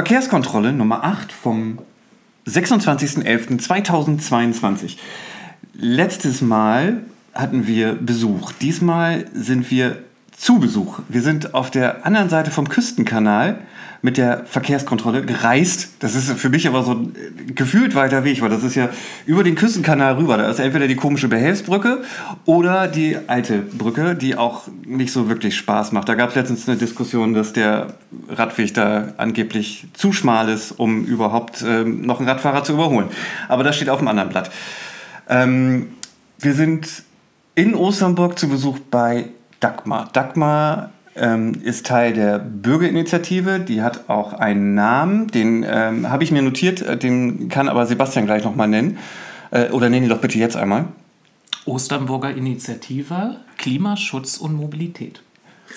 [0.00, 1.78] Verkehrskontrolle Nummer 8 vom
[2.48, 4.96] 26.11.2022.
[5.74, 7.02] Letztes Mal
[7.34, 8.52] hatten wir Besuch.
[8.62, 9.98] Diesmal sind wir
[10.34, 11.00] zu Besuch.
[11.10, 13.58] Wir sind auf der anderen Seite vom Küstenkanal
[14.02, 15.90] mit der Verkehrskontrolle gereist.
[15.98, 17.14] Das ist für mich aber so ein
[17.54, 18.88] gefühlt weiter Weg, weil das ist ja
[19.26, 20.36] über den Küstenkanal rüber.
[20.36, 22.02] Da ist entweder die komische Behelfsbrücke
[22.46, 26.08] oder die alte Brücke, die auch nicht so wirklich Spaß macht.
[26.08, 27.88] Da gab es letztens eine Diskussion, dass der
[28.28, 33.08] Radweg da angeblich zu schmal ist, um überhaupt ähm, noch einen Radfahrer zu überholen.
[33.48, 34.50] Aber das steht auf dem anderen Blatt.
[35.28, 35.88] Ähm,
[36.38, 37.02] wir sind
[37.54, 39.26] in Osternburg zu Besuch bei
[39.60, 40.08] Dagmar.
[40.12, 43.60] Dagmar ähm, ist Teil der Bürgerinitiative.
[43.60, 47.86] Die hat auch einen Namen, den ähm, habe ich mir notiert, äh, den kann aber
[47.86, 48.98] Sebastian gleich nochmal nennen.
[49.50, 50.86] Äh, oder nenne ihn doch bitte jetzt einmal.
[51.66, 55.22] Osternburger Initiative Klimaschutz und Mobilität.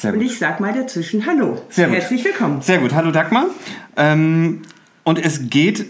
[0.02, 1.62] Und ich sag mal dazwischen Hallo.
[1.70, 1.98] Sehr gut.
[1.98, 2.62] Herzlich willkommen.
[2.62, 2.94] Sehr gut.
[2.94, 3.46] Hallo Dagmar.
[3.96, 4.64] Ähm,
[5.04, 5.86] und es geht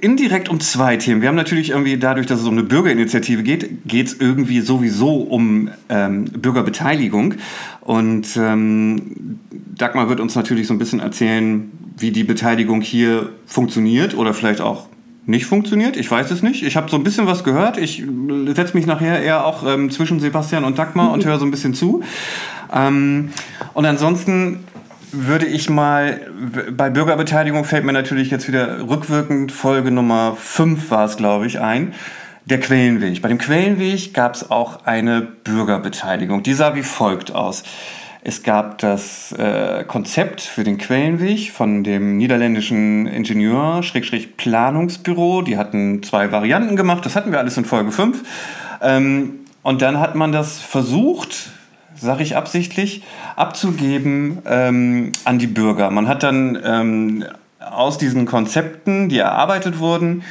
[0.00, 1.22] indirekt um zwei Themen.
[1.22, 5.16] Wir haben natürlich irgendwie dadurch, dass es um eine Bürgerinitiative geht, geht es irgendwie sowieso
[5.16, 7.34] um ähm, Bürgerbeteiligung.
[7.80, 14.14] Und ähm, Dagmar wird uns natürlich so ein bisschen erzählen, wie die Beteiligung hier funktioniert
[14.14, 14.88] oder vielleicht auch
[15.24, 15.96] nicht funktioniert.
[15.96, 16.62] Ich weiß es nicht.
[16.62, 17.78] Ich habe so ein bisschen was gehört.
[17.78, 18.02] Ich
[18.54, 21.74] setze mich nachher eher auch ähm, zwischen Sebastian und Dagmar und höre so ein bisschen
[21.74, 22.02] zu.
[22.72, 23.30] Ähm,
[23.72, 24.60] und ansonsten
[25.12, 26.20] würde ich mal,
[26.70, 31.60] bei Bürgerbeteiligung fällt mir natürlich jetzt wieder rückwirkend Folge Nummer 5 war es, glaube ich,
[31.60, 31.94] ein.
[32.46, 33.22] Der Quellenweg.
[33.22, 36.42] Bei dem Quellenweg gab es auch eine Bürgerbeteiligung.
[36.42, 37.62] Die sah wie folgt aus.
[38.24, 45.42] Es gab das äh, Konzept für den Quellenweg von dem niederländischen Ingenieur, Schrägstrich Planungsbüro.
[45.42, 47.04] Die hatten zwei Varianten gemacht.
[47.04, 48.22] Das hatten wir alles in Folge 5.
[48.80, 51.50] Ähm, und dann hat man das versucht,
[52.02, 53.02] sage ich absichtlich,
[53.36, 55.90] abzugeben ähm, an die Bürger.
[55.90, 57.24] Man hat dann ähm,
[57.58, 60.22] aus diesen Konzepten, die erarbeitet wurden,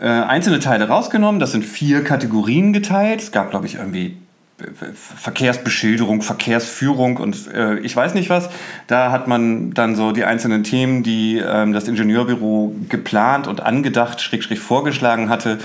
[0.00, 1.40] äh, einzelne Teile rausgenommen.
[1.40, 3.20] Das sind vier Kategorien geteilt.
[3.20, 4.16] Es gab, glaube ich, irgendwie
[4.58, 4.64] äh,
[4.94, 8.48] Verkehrsbeschilderung, Verkehrsführung und äh, ich weiß nicht was.
[8.86, 14.20] Da hat man dann so die einzelnen Themen, die ähm, das Ingenieurbüro geplant und angedacht,
[14.20, 15.58] schräg, schräg vorgeschlagen hatte,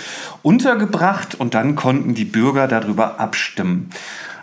[0.43, 3.89] untergebracht und dann konnten die Bürger darüber abstimmen.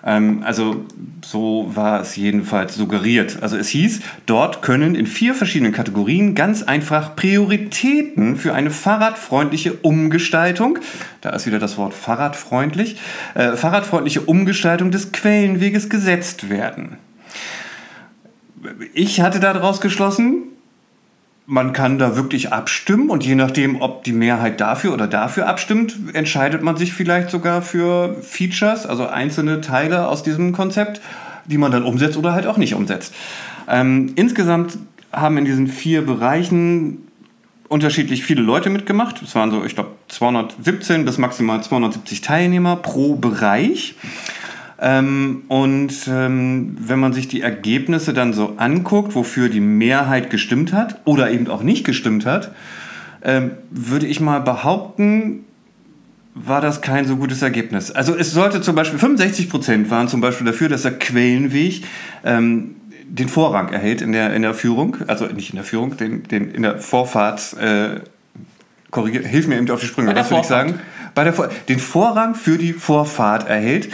[0.04, 0.84] Ähm, also
[1.25, 3.38] so war es jedenfalls suggeriert.
[3.42, 9.72] Also es hieß, dort können in vier verschiedenen Kategorien ganz einfach Prioritäten für eine fahrradfreundliche
[9.75, 10.78] Umgestaltung,
[11.20, 13.00] da ist wieder das Wort fahrradfreundlich,
[13.34, 16.98] äh, fahrradfreundliche Umgestaltung des Quellenweges gesetzt werden.
[18.92, 20.53] Ich hatte daraus geschlossen,
[21.47, 25.94] man kann da wirklich abstimmen und je nachdem, ob die Mehrheit dafür oder dafür abstimmt,
[26.15, 31.00] entscheidet man sich vielleicht sogar für Features, also einzelne Teile aus diesem Konzept,
[31.44, 33.15] die man dann umsetzt oder halt auch nicht umsetzt.
[33.69, 34.78] Ähm, insgesamt
[35.12, 37.09] haben in diesen vier Bereichen
[37.69, 39.22] unterschiedlich viele Leute mitgemacht.
[39.22, 43.94] Es waren so, ich glaube, 217 bis maximal 270 Teilnehmer pro Bereich.
[44.87, 50.75] Ähm, und ähm, wenn man sich die Ergebnisse dann so anguckt, wofür die Mehrheit gestimmt
[50.75, 52.53] hat oder eben auch nicht gestimmt hat,
[53.22, 55.47] ähm, würde ich mal behaupten,
[56.34, 57.93] war das kein so gutes Ergebnis.
[57.93, 61.83] Also es sollte zum Beispiel 65 Prozent waren zum Beispiel dafür, dass der Quellenweg
[62.22, 62.77] ähm,
[63.09, 66.51] den Vorrang erhält in der, in der Führung, also nicht in der Führung, den, den
[66.51, 67.56] in der Vorfahrt.
[67.59, 68.01] Äh,
[68.91, 70.78] korrigier, hilf mir eben auf die Sprünge, was würde ich sagen?
[71.15, 73.89] Bei der Vor den Vorrang für die Vorfahrt erhält.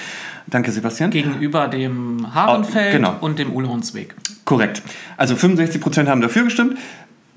[0.50, 1.10] Danke, Sebastian.
[1.10, 3.16] Gegenüber dem Harenfeld oh, genau.
[3.20, 4.14] und dem Uhlhornsweg.
[4.44, 4.82] Korrekt.
[5.16, 6.76] Also 65 Prozent haben dafür gestimmt.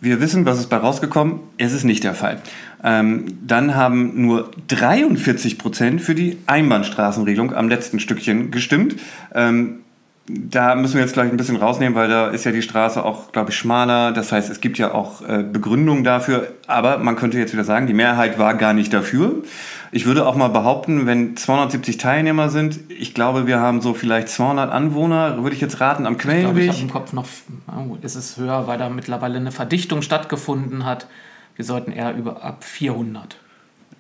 [0.01, 1.39] Wir wissen, was ist bei rausgekommen.
[1.57, 2.41] Es ist nicht der Fall.
[2.83, 8.97] Ähm, dann haben nur 43 Prozent für die Einbahnstraßenregelung am letzten Stückchen gestimmt.
[9.33, 9.82] Ähm,
[10.25, 13.33] da müssen wir jetzt gleich ein bisschen rausnehmen, weil da ist ja die Straße auch,
[13.33, 14.13] glaube ich, schmaler.
[14.13, 16.53] Das heißt, es gibt ja auch äh, Begründungen dafür.
[16.65, 19.43] Aber man könnte jetzt wieder sagen, die Mehrheit war gar nicht dafür.
[19.91, 24.29] Ich würde auch mal behaupten, wenn 270 Teilnehmer sind, ich glaube, wir haben so vielleicht
[24.29, 26.45] 200 Anwohner, würde ich jetzt raten, am Quellenweg.
[26.45, 27.27] Ich, glaube, ich habe im Kopf noch,
[27.67, 31.07] oh, ist es höher, weil da mittlerweile eine Verdichtung stattgefunden hat.
[31.55, 33.37] Wir sollten eher über ab 400.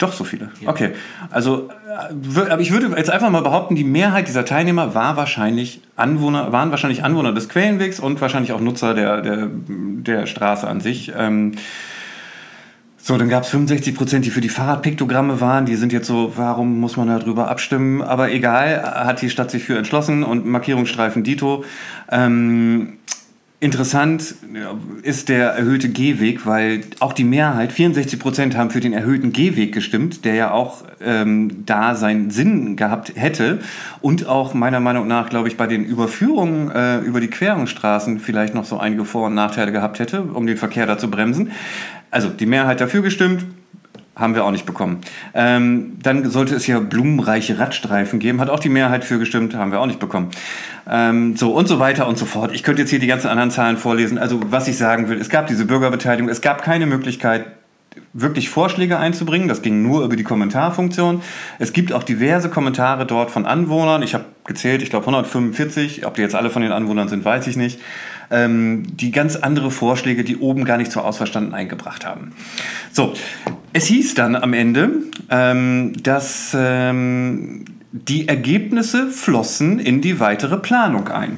[0.03, 0.49] Doch so viele.
[0.59, 0.69] Ja.
[0.69, 0.91] Okay.
[1.31, 1.69] Also,
[2.35, 6.51] äh, aber ich würde jetzt einfach mal behaupten, die Mehrheit dieser Teilnehmer war wahrscheinlich Anwohner,
[6.51, 11.13] waren wahrscheinlich Anwohner des Quellenwegs und wahrscheinlich auch Nutzer der, der, der Straße an sich.
[11.17, 11.53] Ähm,
[12.97, 15.65] so, dann gab es 65 Prozent, die für die Fahrradpiktogramme waren.
[15.65, 18.01] Die sind jetzt so, warum muss man darüber abstimmen?
[18.01, 21.63] Aber egal, hat die Stadt sich für entschlossen und Markierungsstreifen Dito.
[22.11, 22.97] Ähm,
[23.63, 24.35] Interessant
[25.03, 29.73] ist der erhöhte Gehweg, weil auch die Mehrheit, 64 Prozent haben für den erhöhten Gehweg
[29.73, 33.59] gestimmt, der ja auch ähm, da seinen Sinn gehabt hätte
[34.01, 38.53] und auch meiner Meinung nach, glaube ich, bei den Überführungen äh, über die Querungsstraßen vielleicht
[38.53, 41.53] noch so einige Vor- und Nachteile gehabt hätte, um den Verkehr da zu bremsen.
[42.11, 43.45] Also die Mehrheit dafür gestimmt,
[44.15, 45.01] haben wir auch nicht bekommen.
[45.33, 48.39] Ähm, dann sollte es ja blumenreiche Radstreifen geben.
[48.39, 50.29] Hat auch die Mehrheit für gestimmt, haben wir auch nicht bekommen.
[50.89, 52.51] Ähm, so und so weiter und so fort.
[52.53, 54.17] Ich könnte jetzt hier die ganzen anderen Zahlen vorlesen.
[54.17, 57.45] Also was ich sagen will, es gab diese Bürgerbeteiligung, es gab keine Möglichkeit,
[58.13, 59.47] wirklich Vorschläge einzubringen.
[59.47, 61.21] Das ging nur über die Kommentarfunktion.
[61.57, 64.03] Es gibt auch diverse Kommentare dort von Anwohnern.
[64.03, 66.05] Ich habe gezählt, ich glaube 145.
[66.05, 67.79] Ob die jetzt alle von den Anwohnern sind, weiß ich nicht
[68.31, 72.33] ähm, die ganz andere Vorschläge, die oben gar nicht zur Auswahl standen, eingebracht haben.
[72.91, 73.13] So,
[73.73, 74.91] es hieß dann am Ende,
[75.29, 81.37] ähm, dass ähm, die Ergebnisse flossen in die weitere Planung ein.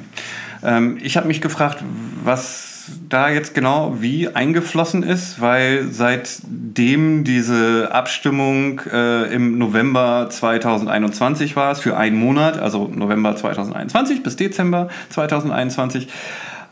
[0.62, 1.82] Ähm, ich habe mich gefragt,
[2.24, 2.76] was
[3.08, 11.74] da jetzt genau wie eingeflossen ist, weil seitdem diese Abstimmung äh, im November 2021 war,
[11.74, 16.08] für einen Monat, also November 2021 bis Dezember 2021,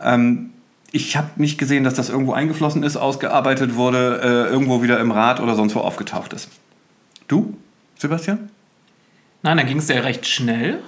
[0.04, 0.50] ähm,
[0.92, 5.10] ich habe nicht gesehen, dass das irgendwo eingeflossen ist, ausgearbeitet wurde, äh, irgendwo wieder im
[5.10, 6.50] Rat oder sonst wo aufgetaucht ist.
[7.26, 7.56] Du,
[7.98, 8.50] Sebastian?
[9.42, 10.80] Nein, dann ging es ja recht schnell.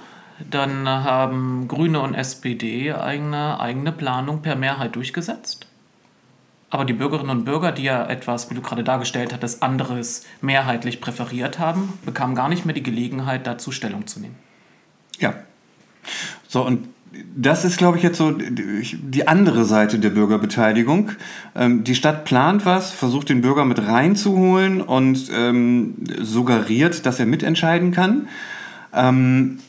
[0.49, 5.67] Dann haben Grüne und SPD eigene, eigene Planung per Mehrheit durchgesetzt.
[6.69, 11.01] Aber die Bürgerinnen und Bürger, die ja etwas, wie du gerade dargestellt hattest, anderes mehrheitlich
[11.01, 14.35] präferiert haben, bekamen gar nicht mehr die Gelegenheit, dazu Stellung zu nehmen.
[15.17, 15.33] Ja.
[16.47, 16.87] So, und
[17.35, 21.11] das ist, glaube ich, jetzt so die andere Seite der Bürgerbeteiligung.
[21.55, 27.25] Ähm, die Stadt plant was, versucht den Bürger mit reinzuholen und ähm, suggeriert, dass er
[27.25, 28.27] mitentscheiden kann.
[28.93, 29.59] Ähm,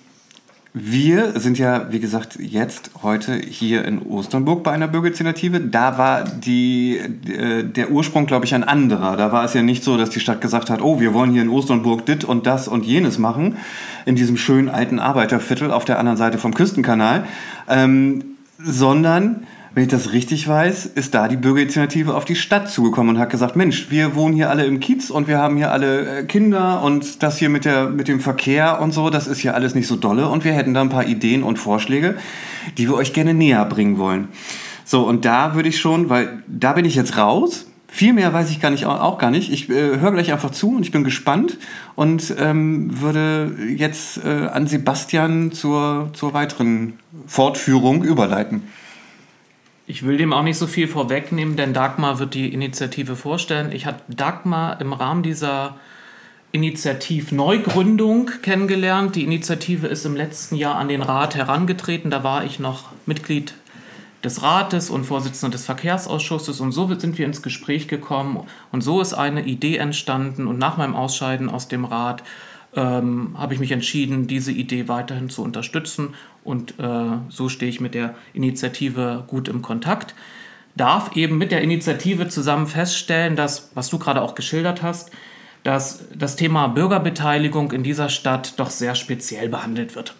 [0.80, 5.60] wir sind ja, wie gesagt, jetzt heute hier in Osternburg bei einer Bürgerinitiative.
[5.60, 9.16] Da war die, äh, der Ursprung, glaube ich, ein anderer.
[9.16, 11.42] Da war es ja nicht so, dass die Stadt gesagt hat, oh, wir wollen hier
[11.42, 13.56] in Osternburg dit und das und jenes machen,
[14.06, 17.24] in diesem schönen alten Arbeiterviertel auf der anderen Seite vom Küstenkanal,
[17.68, 18.24] ähm,
[18.58, 19.46] sondern
[19.78, 23.30] wenn ich das richtig weiß, ist da die Bürgerinitiative auf die Stadt zugekommen und hat
[23.30, 26.82] gesagt, Mensch, wir wohnen hier alle im Kiez und wir haben hier alle äh, Kinder
[26.82, 29.86] und das hier mit, der, mit dem Verkehr und so, das ist hier alles nicht
[29.86, 32.16] so dolle und wir hätten da ein paar Ideen und Vorschläge,
[32.76, 34.26] die wir euch gerne näher bringen wollen.
[34.84, 38.50] So, und da würde ich schon, weil da bin ich jetzt raus, viel mehr weiß
[38.50, 39.52] ich gar nicht, auch gar nicht.
[39.52, 41.56] Ich äh, höre gleich einfach zu und ich bin gespannt
[41.94, 46.94] und ähm, würde jetzt äh, an Sebastian zur, zur weiteren
[47.28, 48.64] Fortführung überleiten.
[49.90, 53.72] Ich will dem auch nicht so viel vorwegnehmen, denn Dagmar wird die Initiative vorstellen.
[53.72, 55.76] Ich habe Dagmar im Rahmen dieser
[56.52, 59.16] Initiativneugründung kennengelernt.
[59.16, 62.10] Die Initiative ist im letzten Jahr an den Rat herangetreten.
[62.10, 63.54] Da war ich noch Mitglied
[64.22, 69.00] des Rates und Vorsitzender des Verkehrsausschusses und so sind wir ins Gespräch gekommen und so
[69.00, 72.22] ist eine Idee entstanden und nach meinem Ausscheiden aus dem Rat
[72.78, 76.14] ähm, habe ich mich entschieden, diese Idee weiterhin zu unterstützen
[76.44, 80.14] und äh, so stehe ich mit der Initiative gut im Kontakt.
[80.76, 85.10] Darf eben mit der Initiative zusammen feststellen, dass, was du gerade auch geschildert hast,
[85.64, 90.14] dass das Thema Bürgerbeteiligung in dieser Stadt doch sehr speziell behandelt wird.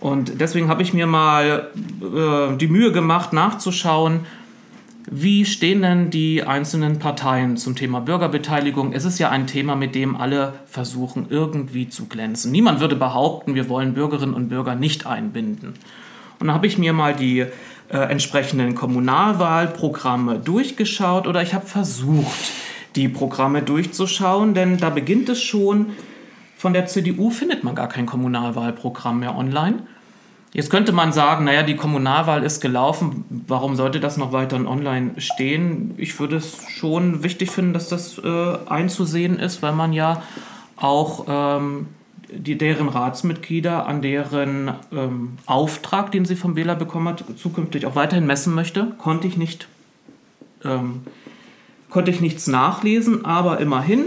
[0.00, 1.70] Und deswegen habe ich mir mal
[2.00, 4.20] äh, die Mühe gemacht, nachzuschauen,
[5.10, 8.92] wie stehen denn die einzelnen Parteien zum Thema Bürgerbeteiligung?
[8.92, 12.50] Es ist ja ein Thema, mit dem alle versuchen, irgendwie zu glänzen.
[12.52, 15.74] Niemand würde behaupten, wir wollen Bürgerinnen und Bürger nicht einbinden.
[16.40, 22.52] Und da habe ich mir mal die äh, entsprechenden Kommunalwahlprogramme durchgeschaut oder ich habe versucht,
[22.96, 25.90] die Programme durchzuschauen, denn da beginnt es schon.
[26.56, 29.82] Von der CDU findet man gar kein Kommunalwahlprogramm mehr online.
[30.54, 35.20] Jetzt könnte man sagen, naja, die Kommunalwahl ist gelaufen, warum sollte das noch weiter online
[35.20, 35.94] stehen?
[35.96, 40.22] Ich würde es schon wichtig finden, dass das äh, einzusehen ist, weil man ja
[40.76, 41.88] auch ähm,
[42.30, 47.96] die, deren Ratsmitglieder an deren ähm, Auftrag, den sie vom Wähler bekommen hat, zukünftig auch
[47.96, 48.92] weiterhin messen möchte.
[48.98, 49.66] Konnte ich nicht,
[50.64, 51.02] ähm,
[51.90, 54.04] konnte ich nichts nachlesen, aber immerhin.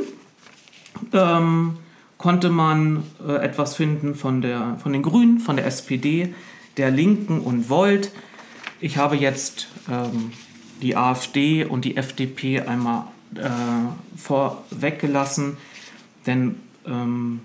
[1.12, 1.74] Ähm,
[2.18, 6.34] konnte man äh, etwas finden von, der, von den Grünen, von der SPD,
[6.78, 8.12] der Linken und Volt.
[8.80, 10.32] Ich habe jetzt ähm,
[10.82, 13.04] die AfD und die FDP einmal
[13.36, 13.50] äh,
[14.16, 15.58] vorweggelassen,
[16.26, 16.56] denn
[16.86, 17.42] ähm,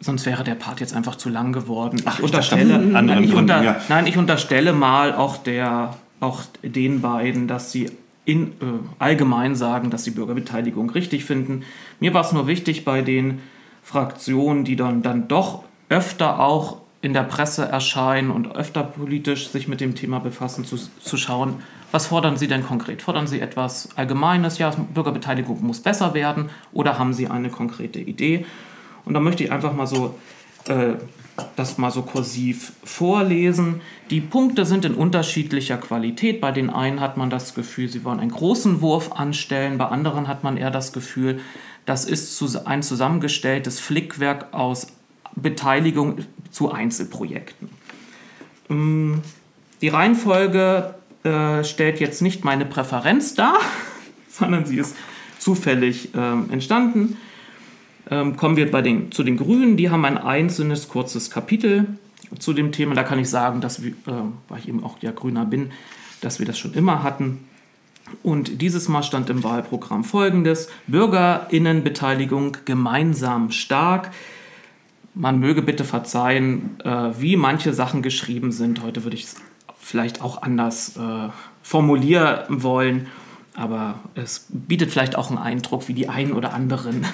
[0.00, 2.02] sonst wäre der Part jetzt einfach zu lang geworden.
[2.04, 3.80] Ach, ich unterstelle, nein, ich unter, ja.
[3.88, 7.90] nein, ich unterstelle mal auch, der, auch den beiden, dass sie
[8.24, 8.52] in, äh,
[8.98, 11.62] allgemein sagen, dass sie Bürgerbeteiligung richtig finden.
[12.00, 13.40] Mir war es nur wichtig, bei den
[13.84, 19.68] Fraktionen, die dann, dann doch öfter auch in der Presse erscheinen und öfter politisch sich
[19.68, 21.62] mit dem Thema befassen, zu, zu schauen,
[21.92, 23.02] Was fordern Sie denn konkret?
[23.02, 24.58] Fordern Sie etwas Allgemeines?
[24.58, 28.46] Ja, Bürgerbeteiligung muss besser werden oder haben Sie eine konkrete Idee?
[29.04, 30.14] Und da möchte ich einfach mal so
[30.66, 30.94] äh,
[31.56, 33.80] das mal so kursiv vorlesen.
[34.10, 36.40] Die Punkte sind in unterschiedlicher Qualität.
[36.40, 40.28] Bei den einen hat man das Gefühl, sie wollen einen großen Wurf anstellen, bei anderen
[40.28, 41.40] hat man eher das Gefühl,
[41.86, 44.88] das ist ein zusammengestelltes Flickwerk aus
[45.36, 46.18] Beteiligung
[46.50, 47.68] zu Einzelprojekten.
[48.70, 49.22] Ähm,
[49.80, 53.58] die Reihenfolge äh, stellt jetzt nicht meine Präferenz dar,
[54.28, 54.96] sondern sie ist
[55.38, 57.16] zufällig äh, entstanden.
[58.10, 59.76] Ähm, kommen wir bei den, zu den Grünen.
[59.76, 61.86] Die haben ein einzelnes kurzes Kapitel
[62.38, 62.94] zu dem Thema.
[62.94, 65.72] Da kann ich sagen, dass wir, äh, weil ich eben auch ja Grüner bin,
[66.20, 67.40] dass wir das schon immer hatten.
[68.22, 74.10] Und dieses Mal stand im Wahlprogramm folgendes: Bürgerinnenbeteiligung gemeinsam stark.
[75.14, 78.82] Man möge bitte verzeihen, äh, wie manche Sachen geschrieben sind.
[78.82, 79.36] Heute würde ich es
[79.78, 81.28] vielleicht auch anders äh,
[81.62, 83.06] formulieren wollen,
[83.54, 87.06] aber es bietet vielleicht auch einen Eindruck, wie die einen oder anderen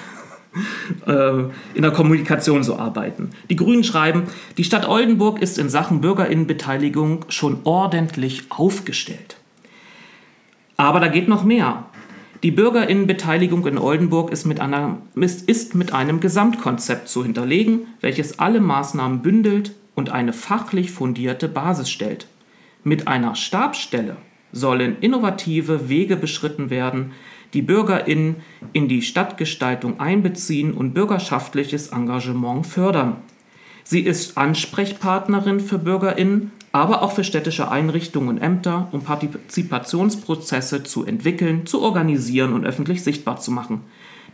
[1.05, 1.43] äh,
[1.75, 3.29] in der Kommunikation so arbeiten.
[3.49, 4.23] Die Grünen schreiben,
[4.57, 9.37] die Stadt Oldenburg ist in Sachen Bürgerinnenbeteiligung schon ordentlich aufgestellt.
[10.81, 11.85] Aber da geht noch mehr.
[12.41, 18.59] Die Bürgerinnenbeteiligung in Oldenburg ist mit, einer, ist, mit einem Gesamtkonzept zu hinterlegen, welches alle
[18.59, 22.25] Maßnahmen bündelt und eine fachlich fundierte Basis stellt.
[22.83, 24.17] Mit einer Stabsstelle
[24.51, 27.11] sollen innovative Wege beschritten werden,
[27.53, 28.37] die BürgerInnen
[28.73, 33.17] in die Stadtgestaltung einbeziehen und bürgerschaftliches Engagement fördern.
[33.83, 41.05] Sie ist Ansprechpartnerin für BürgerInnen, aber auch für städtische Einrichtungen und Ämter, um Partizipationsprozesse zu
[41.05, 43.81] entwickeln, zu organisieren und öffentlich sichtbar zu machen.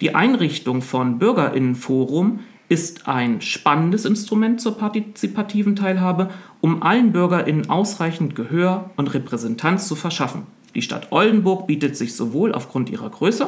[0.01, 2.39] Die Einrichtung von BürgerInnenforum
[2.69, 6.29] ist ein spannendes Instrument zur partizipativen Teilhabe,
[6.61, 10.43] um allen BürgerInnen ausreichend Gehör und Repräsentanz zu verschaffen.
[10.75, 13.47] Die Stadt Oldenburg bietet sich sowohl aufgrund ihrer Größe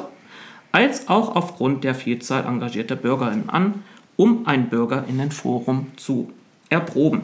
[0.72, 3.84] als auch aufgrund der Vielzahl engagierter BürgerInnen an,
[4.16, 6.32] um ein BürgerInnenforum zu
[6.70, 7.22] erproben.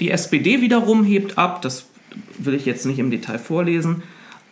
[0.00, 1.86] Die SPD wiederum hebt ab, das
[2.38, 4.02] will ich jetzt nicht im Detail vorlesen,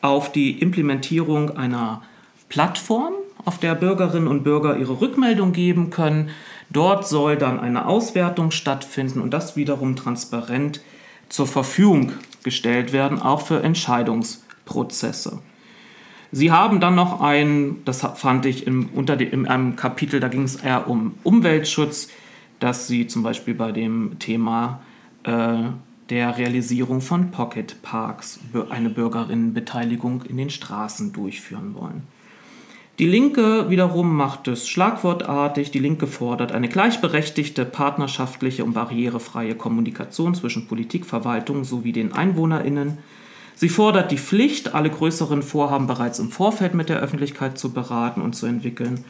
[0.00, 2.02] auf die Implementierung einer
[2.48, 6.30] Plattform, auf der Bürgerinnen und Bürger ihre Rückmeldung geben können.
[6.70, 10.80] Dort soll dann eine Auswertung stattfinden und das wiederum transparent
[11.28, 15.40] zur Verfügung gestellt werden, auch für Entscheidungsprozesse.
[16.32, 20.28] Sie haben dann noch ein, das fand ich im, unter dem, in einem Kapitel, da
[20.28, 22.08] ging es eher um Umweltschutz,
[22.60, 24.80] dass Sie zum Beispiel bei dem Thema
[25.24, 32.02] der Realisierung von Pocket Parks eine Bürgerinnenbeteiligung in den Straßen durchführen wollen.
[33.00, 35.70] Die Linke wiederum macht es schlagwortartig.
[35.70, 42.98] Die Linke fordert eine gleichberechtigte, partnerschaftliche und barrierefreie Kommunikation zwischen Politik, Verwaltung sowie den EinwohnerInnen.
[43.54, 48.20] Sie fordert die Pflicht, alle größeren Vorhaben bereits im Vorfeld mit der Öffentlichkeit zu beraten
[48.20, 49.04] und zu entwickeln.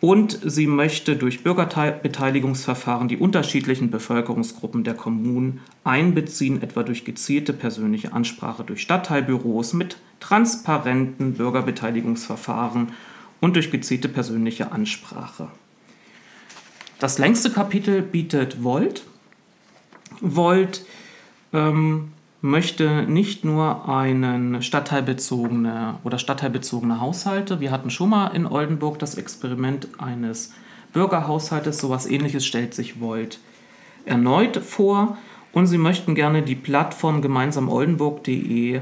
[0.00, 8.14] Und sie möchte durch Bürgerbeteiligungsverfahren die unterschiedlichen Bevölkerungsgruppen der Kommunen einbeziehen, etwa durch gezielte persönliche
[8.14, 12.92] Ansprache durch Stadtteilbüros mit transparenten Bürgerbeteiligungsverfahren
[13.40, 15.48] und durch gezielte persönliche Ansprache.
[16.98, 19.04] Das längste Kapitel bietet Volt.
[20.20, 20.84] Volt
[21.52, 27.60] ähm, möchte nicht nur einen stadtteilbezogene oder stadtteilbezogene Haushalte.
[27.60, 30.52] Wir hatten schon mal in Oldenburg das Experiment eines
[30.92, 31.78] Bürgerhaushaltes.
[31.78, 33.38] So etwas ähnliches stellt sich Volt
[34.06, 35.18] erneut vor.
[35.52, 38.80] Und sie möchten gerne die Plattform gemeinsamoldenburg.de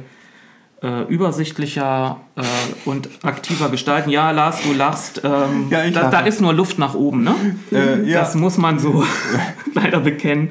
[0.83, 2.43] äh, übersichtlicher äh,
[2.85, 4.11] und aktiver gestalten.
[4.11, 5.23] Ja, Lars, du lachst.
[5.25, 7.35] Ähm, ja, da, da, ist nur Luft nach oben, ne?
[7.73, 8.21] Äh, ja.
[8.21, 9.03] Das muss man so
[9.75, 10.51] leider bekennen.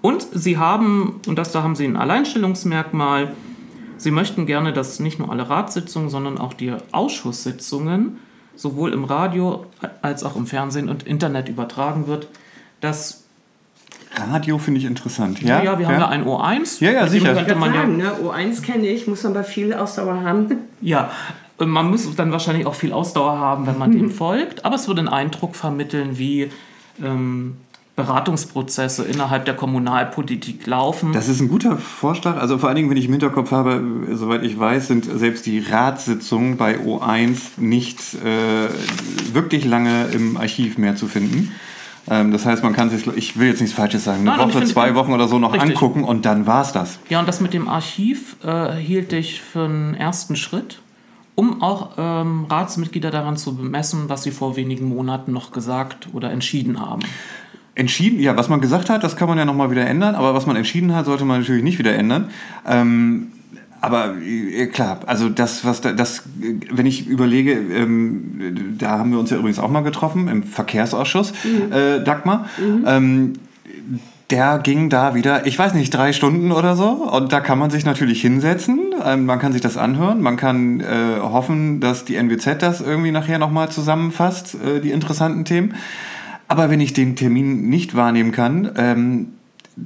[0.00, 3.32] Und sie haben, und das da haben sie ein Alleinstellungsmerkmal,
[3.96, 8.18] sie möchten gerne, dass nicht nur alle Ratssitzungen, sondern auch die Ausschusssitzungen
[8.54, 9.66] sowohl im Radio
[10.02, 12.28] als auch im Fernsehen und Internet übertragen wird.
[12.80, 13.24] Das
[14.16, 15.40] Radio finde ich interessant.
[15.42, 15.92] Ja, ja, ja wir ja.
[15.92, 16.82] haben da ein O1.
[16.82, 17.34] Ja, ja, sicher.
[17.34, 18.16] Könnte man sagen, ja, ne?
[18.24, 20.58] O1 kenne ich, muss man aber viel Ausdauer haben.
[20.80, 21.10] Ja,
[21.58, 24.64] man muss dann wahrscheinlich auch viel Ausdauer haben, wenn man dem folgt.
[24.64, 26.50] Aber es würde einen Eindruck vermitteln, wie
[27.02, 27.56] ähm,
[27.98, 31.12] Beratungsprozesse innerhalb der Kommunalpolitik laufen.
[31.12, 32.36] Das ist ein guter Vorschlag.
[32.36, 35.58] Also vor allen Dingen, wenn ich im Hinterkopf habe, soweit ich weiß, sind selbst die
[35.58, 38.68] Ratssitzungen bei O1 nicht äh,
[39.34, 41.52] wirklich lange im Archiv mehr zu finden.
[42.08, 44.64] Ähm, das heißt, man kann sich, ich will jetzt nichts Falsches sagen, eine Nein, Woche,
[44.64, 45.70] zwei Wochen oder so noch richtig.
[45.70, 47.00] angucken und dann war es das.
[47.08, 50.78] Ja, und das mit dem Archiv äh, hielt ich für einen ersten Schritt
[51.38, 56.32] um auch ähm, Ratsmitglieder daran zu bemessen, was sie vor wenigen Monaten noch gesagt oder
[56.32, 57.00] entschieden haben.
[57.78, 60.46] Entschieden, ja, was man gesagt hat, das kann man ja nochmal wieder ändern, aber was
[60.46, 62.28] man entschieden hat, sollte man natürlich nicht wieder ändern.
[62.66, 63.28] Ähm,
[63.80, 66.24] aber äh, klar, also das, was da, das,
[66.70, 71.32] wenn ich überlege, ähm, da haben wir uns ja übrigens auch mal getroffen im Verkehrsausschuss,
[71.44, 71.72] mhm.
[71.72, 72.46] äh, Dagmar.
[72.58, 72.84] Mhm.
[72.86, 73.32] Ähm,
[74.30, 76.88] der ging da wieder, ich weiß nicht, drei Stunden oder so.
[76.88, 80.80] Und da kann man sich natürlich hinsetzen, ähm, man kann sich das anhören, man kann
[80.80, 85.74] äh, hoffen, dass die NWZ das irgendwie nachher nochmal zusammenfasst, äh, die interessanten Themen.
[86.48, 89.28] Aber wenn ich den Termin nicht wahrnehmen kann, ähm,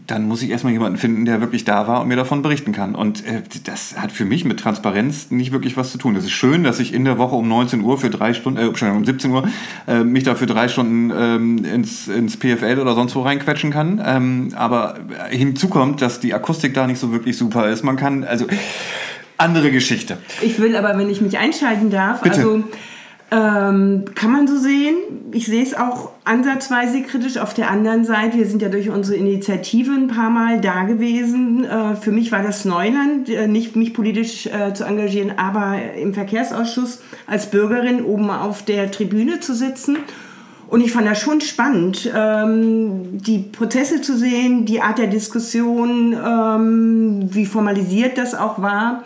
[0.07, 2.95] dann muss ich erstmal jemanden finden, der wirklich da war und mir davon berichten kann.
[2.95, 6.15] Und äh, das hat für mich mit Transparenz nicht wirklich was zu tun.
[6.15, 8.67] Das ist schön, dass ich in der Woche um 19 Uhr für drei Stunden, äh,
[8.67, 9.49] um 17 Uhr,
[9.87, 14.03] äh, mich da für drei Stunden ähm, ins, ins PFL oder sonst wo reinquetschen kann.
[14.05, 14.99] Ähm, aber
[15.31, 17.85] hinzu kommt, dass die Akustik da nicht so wirklich super ist.
[17.85, 18.47] Man kann, also
[19.37, 20.19] andere Geschichte.
[20.41, 22.37] Ich will aber, wenn ich mich einschalten darf, Bitte.
[22.37, 22.65] also
[23.33, 24.95] ähm, kann man so sehen.
[25.33, 27.39] Ich sehe es auch ansatzweise kritisch.
[27.39, 31.65] Auf der anderen Seite, wir sind ja durch unsere Initiative ein paar Mal da gewesen.
[31.65, 36.13] Äh, für mich war das Neuland, äh, nicht mich politisch äh, zu engagieren, aber im
[36.13, 39.97] Verkehrsausschuss als Bürgerin oben auf der Tribüne zu sitzen.
[40.69, 46.15] Und ich fand das schon spannend, ähm, die Prozesse zu sehen, die Art der Diskussion,
[46.15, 49.05] ähm, wie formalisiert das auch war.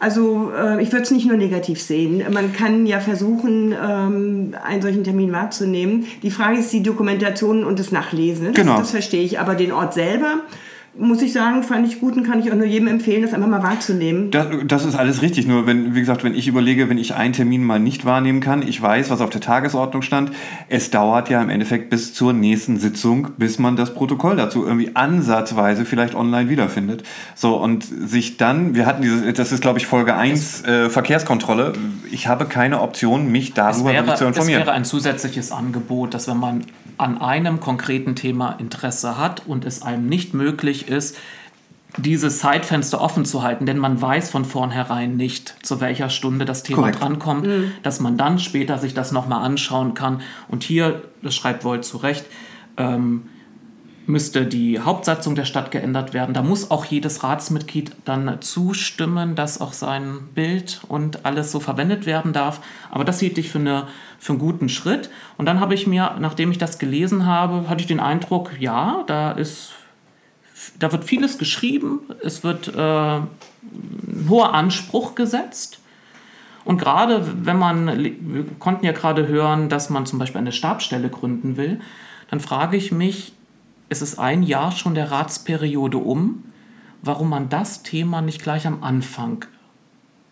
[0.00, 2.24] Also äh, ich würde es nicht nur negativ sehen.
[2.32, 6.06] Man kann ja versuchen, ähm, einen solchen Termin wahrzunehmen.
[6.22, 8.46] Die Frage ist die Dokumentation und das Nachlesen.
[8.46, 8.78] Das, genau.
[8.78, 9.38] das verstehe ich.
[9.38, 10.40] Aber den Ort selber
[10.98, 13.48] muss ich sagen, fand ich gut und kann ich auch nur jedem empfehlen, das einfach
[13.48, 14.30] mal wahrzunehmen.
[14.32, 15.46] Das, das, ist alles richtig.
[15.46, 18.66] Nur wenn, wie gesagt, wenn ich überlege, wenn ich einen Termin mal nicht wahrnehmen kann,
[18.66, 20.32] ich weiß, was auf der Tagesordnung stand,
[20.68, 24.90] es dauert ja im Endeffekt bis zur nächsten Sitzung, bis man das Protokoll dazu irgendwie
[24.94, 27.04] ansatzweise vielleicht online wiederfindet.
[27.36, 31.74] So, und sich dann, wir hatten dieses, das ist glaube ich Folge 1, äh, Verkehrskontrolle.
[32.10, 34.62] Ich habe keine Option, mich darüber wäre, zu informieren.
[34.62, 36.64] Es wäre ein zusätzliches Angebot, dass wenn man
[37.00, 41.16] an einem konkreten Thema Interesse hat und es einem nicht möglich ist,
[41.96, 46.62] dieses Zeitfenster offen zu halten, denn man weiß von vornherein nicht, zu welcher Stunde das
[46.62, 47.00] Thema Korrekt.
[47.00, 47.72] drankommt, Mhm.
[47.82, 50.20] dass man dann später sich das nochmal anschauen kann.
[50.46, 52.24] Und hier, das schreibt Volt zu Recht,
[52.76, 53.22] ähm,
[54.10, 56.34] müsste die Hauptsatzung der Stadt geändert werden.
[56.34, 62.06] Da muss auch jedes Ratsmitglied dann zustimmen, dass auch sein Bild und alles so verwendet
[62.06, 62.60] werden darf.
[62.90, 63.88] Aber das hielt ich für, eine,
[64.18, 65.10] für einen guten Schritt.
[65.36, 69.04] Und dann habe ich mir, nachdem ich das gelesen habe, hatte ich den Eindruck, ja,
[69.06, 69.72] da ist
[70.78, 75.80] da wird vieles geschrieben, es wird äh, ein hoher Anspruch gesetzt.
[76.64, 77.86] Und gerade wenn man,
[78.20, 81.80] wir konnten ja gerade hören, dass man zum Beispiel eine Stabsstelle gründen will,
[82.30, 83.32] dann frage ich mich,
[83.90, 86.44] es ist ein Jahr schon der Ratsperiode um,
[87.02, 89.44] warum man das Thema nicht gleich am Anfang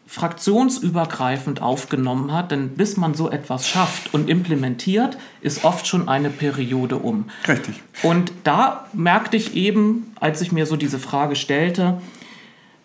[0.06, 6.30] fraktionsübergreifend aufgenommen hat, denn bis man so etwas schafft und implementiert, ist oft schon eine
[6.30, 7.26] Periode um.
[7.46, 7.82] Richtig.
[8.02, 12.00] Und da merkte ich eben, als ich mir so diese Frage stellte,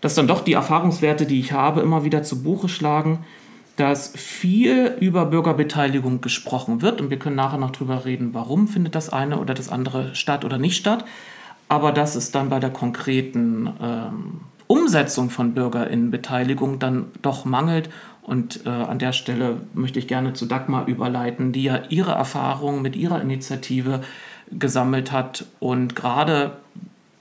[0.02, 3.20] dass dann doch die Erfahrungswerte, die ich habe, immer wieder zu Buche schlagen,
[3.76, 7.02] dass viel über Bürgerbeteiligung gesprochen wird.
[7.02, 10.46] Und wir können nachher noch drüber reden, warum findet das eine oder das andere statt
[10.46, 11.06] oder nicht statt.
[11.70, 17.90] Aber dass es dann bei der konkreten ähm, Umsetzung von Bürgerinnenbeteiligung dann doch mangelt.
[18.22, 22.82] Und äh, an der Stelle möchte ich gerne zu Dagmar überleiten, die ja ihre Erfahrungen
[22.82, 24.02] mit ihrer Initiative
[24.52, 25.46] gesammelt hat.
[25.60, 26.58] Und gerade,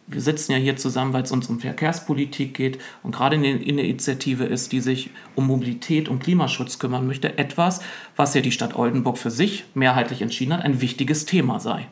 [0.06, 4.44] wir sitzen ja hier zusammen, weil es uns um Verkehrspolitik geht und gerade eine Initiative
[4.44, 7.38] ist, die sich um Mobilität und Klimaschutz kümmern möchte.
[7.38, 7.80] Etwas,
[8.16, 11.86] was ja die Stadt Oldenburg für sich mehrheitlich entschieden hat, ein wichtiges Thema sei.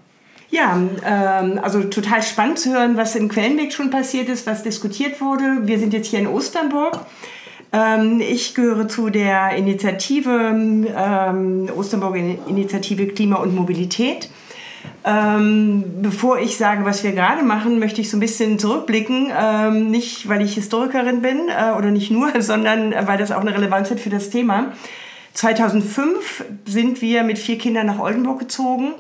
[0.51, 5.21] Ja, ähm, also total spannend zu hören, was im Quellenweg schon passiert ist, was diskutiert
[5.21, 5.61] wurde.
[5.63, 7.07] Wir sind jetzt hier in Osternburg.
[7.73, 12.19] Ähm, ich gehöre zu der Initiative ähm, Osternburger
[12.49, 14.29] Initiative Klima und Mobilität.
[15.05, 19.31] Ähm, bevor ich sage, was wir gerade machen, möchte ich so ein bisschen zurückblicken.
[19.37, 23.41] Ähm, nicht, weil ich Historikerin bin äh, oder nicht nur, sondern äh, weil das auch
[23.41, 24.73] eine Relevanz hat für das Thema.
[25.35, 28.93] 2005 sind wir mit vier Kindern nach Oldenburg gezogen.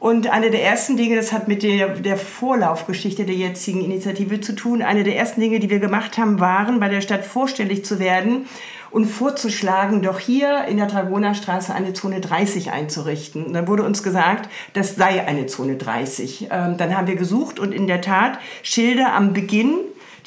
[0.00, 4.54] Und eine der ersten Dinge, das hat mit der, der Vorlaufgeschichte der jetzigen Initiative zu
[4.54, 7.98] tun, eine der ersten Dinge, die wir gemacht haben, waren, bei der Stadt vorstellig zu
[7.98, 8.46] werden
[8.94, 13.44] und vorzuschlagen, doch hier in der Dragonerstraße eine Zone 30 einzurichten.
[13.44, 16.46] Und dann wurde uns gesagt, das sei eine Zone 30.
[16.52, 19.74] Ähm, dann haben wir gesucht und in der Tat Schilder am Beginn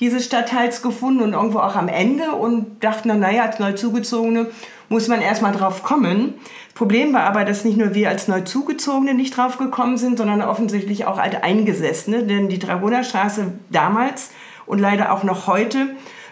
[0.01, 4.47] dieses Stadtteils gefunden und irgendwo auch am Ende und dachten naja, als Neuzugezogene
[4.89, 6.33] muss man erstmal drauf kommen.
[6.75, 11.05] Problem war aber, dass nicht nur wir als Neuzugezogene nicht drauf gekommen sind, sondern offensichtlich
[11.05, 14.31] auch Alteingesessene, denn die Dragonerstraße damals
[14.65, 15.87] und leider auch noch heute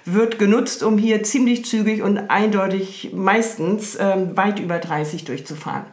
[0.05, 5.85] wird genutzt, um hier ziemlich zügig und eindeutig meistens ähm, weit über 30 durchzufahren.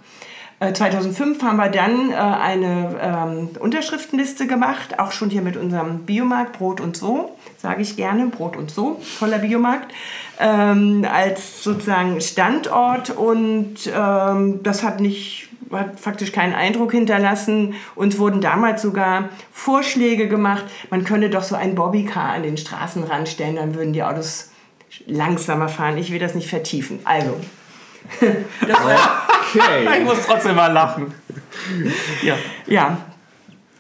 [0.73, 6.59] 2005 haben wir dann äh, eine ähm, Unterschriftenliste gemacht, auch schon hier mit unserem Biomarkt
[6.59, 9.93] Brot und so, sage ich gerne, Brot und so, toller Biomarkt,
[10.39, 17.75] ähm, als sozusagen Standort und ähm, das hat nicht hat faktisch keinen Eindruck hinterlassen.
[17.95, 23.29] Uns wurden damals sogar Vorschläge gemacht, man könne doch so ein Bobbycar an den Straßenrand
[23.29, 24.51] stellen, dann würden die Autos
[25.07, 25.97] langsamer fahren.
[25.99, 27.01] Ich will das nicht vertiefen.
[27.05, 27.39] Also,
[28.21, 29.89] okay.
[29.99, 31.15] ich muss trotzdem mal lachen.
[32.23, 32.37] Ja.
[32.67, 32.99] ja.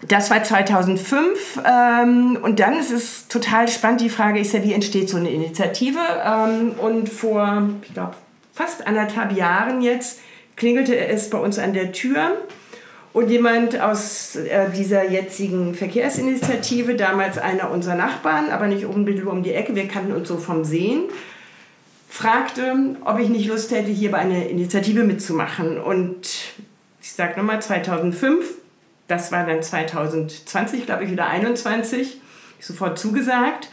[0.08, 4.00] Das war 2005 ähm, und dann ist es total spannend.
[4.00, 6.00] Die Frage ist ja, wie entsteht so eine Initiative?
[6.24, 8.14] Ähm, und vor, ich glaube,
[8.52, 10.18] fast anderthalb Jahren jetzt
[10.56, 12.36] klingelte es bei uns an der Tür
[13.12, 19.42] und jemand aus äh, dieser jetzigen Verkehrsinitiative, damals einer unserer Nachbarn, aber nicht unmittelbar um
[19.42, 21.04] die Ecke, wir kannten uns so vom Sehen,
[22.08, 25.78] fragte, ob ich nicht Lust hätte, hier bei einer Initiative mitzumachen.
[25.78, 26.26] Und
[27.02, 28.46] ich sage nochmal, 2005,
[29.08, 32.18] das war dann 2020, glaube ich, wieder 21,
[32.60, 33.68] sofort zugesagt.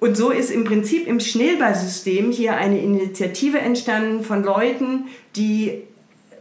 [0.00, 5.82] Und so ist im Prinzip im Schnellballsystem hier eine Initiative entstanden von Leuten, die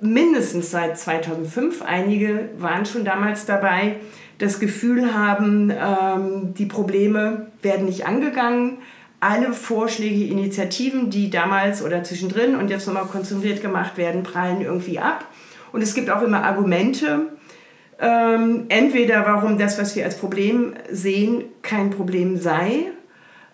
[0.03, 3.97] mindestens seit 2005, einige waren schon damals dabei,
[4.37, 8.77] das Gefühl haben, ähm, die Probleme werden nicht angegangen
[9.23, 14.99] alle Vorschläge, Initiativen, die damals oder zwischendrin und jetzt nochmal konzentriert gemacht werden, prallen irgendwie
[14.99, 15.25] ab.
[15.71, 17.27] Und es gibt auch immer Argumente,
[17.99, 22.91] ähm, entweder warum das, was wir als Problem sehen, kein Problem sei.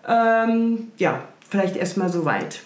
[0.08, 2.62] Ähm, ja, vielleicht erstmal so weit.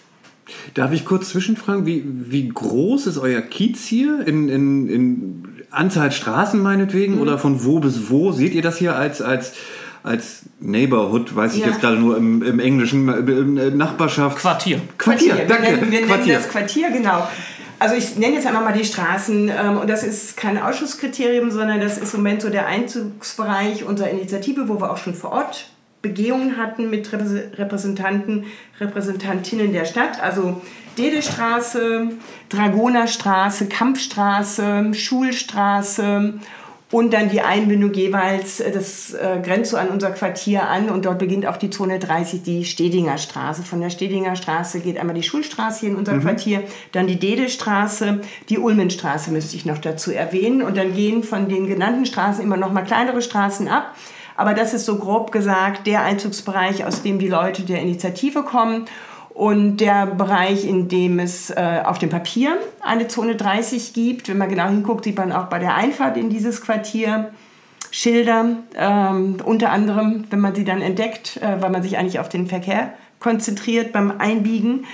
[0.73, 6.11] Darf ich kurz zwischenfragen, wie, wie groß ist euer Kiez hier in, in, in Anzahl
[6.11, 7.21] Straßen meinetwegen mhm.
[7.21, 8.31] oder von wo bis wo?
[8.31, 9.53] Seht ihr das hier als, als
[10.05, 11.67] als Neighborhood, weiß ich ja.
[11.67, 13.09] jetzt gerade nur im, im Englischen,
[13.57, 14.37] äh, Nachbarschaft.
[14.37, 14.79] Quartier.
[14.99, 15.47] Quartier, Quartier.
[15.47, 15.63] danke.
[15.63, 16.25] Wir, nennen, wir Quartier.
[16.25, 17.27] nennen das Quartier, genau.
[17.79, 21.81] Also ich nenne jetzt einfach mal die Straßen ähm, und das ist kein Ausschusskriterium, sondern
[21.81, 25.69] das ist im Moment so der Einzugsbereich unserer Initiative, wo wir auch schon vor Ort
[26.05, 28.45] Begehungen hatten mit Repräsentanten,
[28.79, 30.21] Repräsentantinnen der Stadt.
[30.21, 30.61] Also
[30.99, 32.09] Dedestraße,
[32.49, 36.35] Dragonerstraße, Kampfstraße, Schulstraße
[36.91, 41.05] und dann die Einbindung jeweils, äh, das äh, grenzt so an unser Quartier an und
[41.05, 43.63] dort beginnt auch die Zone 30, die Stedinger Straße.
[43.63, 46.21] Von der Stedinger Straße geht einmal die Schulstraße hier in unser mhm.
[46.21, 51.49] Quartier, dann die Dedestraße, die Ulmenstraße müsste ich noch dazu erwähnen und dann gehen von
[51.49, 53.95] den genannten Straßen immer noch mal kleinere Straßen ab.
[54.35, 58.85] Aber das ist so grob gesagt der Einzugsbereich, aus dem die Leute der Initiative kommen
[59.29, 64.29] und der Bereich, in dem es äh, auf dem Papier eine Zone 30 gibt.
[64.29, 67.31] Wenn man genau hinguckt, sieht man auch bei der Einfahrt in dieses Quartier
[67.91, 72.27] Schilder, ähm, unter anderem, wenn man sie dann entdeckt, äh, weil man sich eigentlich auf
[72.27, 74.85] den Verkehr konzentriert beim Einbiegen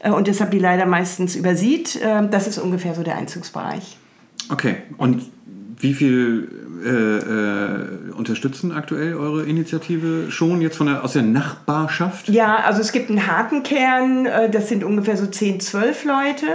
[0.00, 1.96] äh, und deshalb die leider meistens übersieht.
[1.96, 3.96] Äh, das ist ungefähr so der Einzugsbereich.
[4.50, 5.22] Okay, und
[5.78, 6.50] wie viel
[6.84, 12.28] äh, äh, unterstützen aktuell eure Initiative schon jetzt von der, aus der Nachbarschaft?
[12.28, 16.46] Ja, also es gibt einen harten Kern, äh, das sind ungefähr so 10, 12 Leute.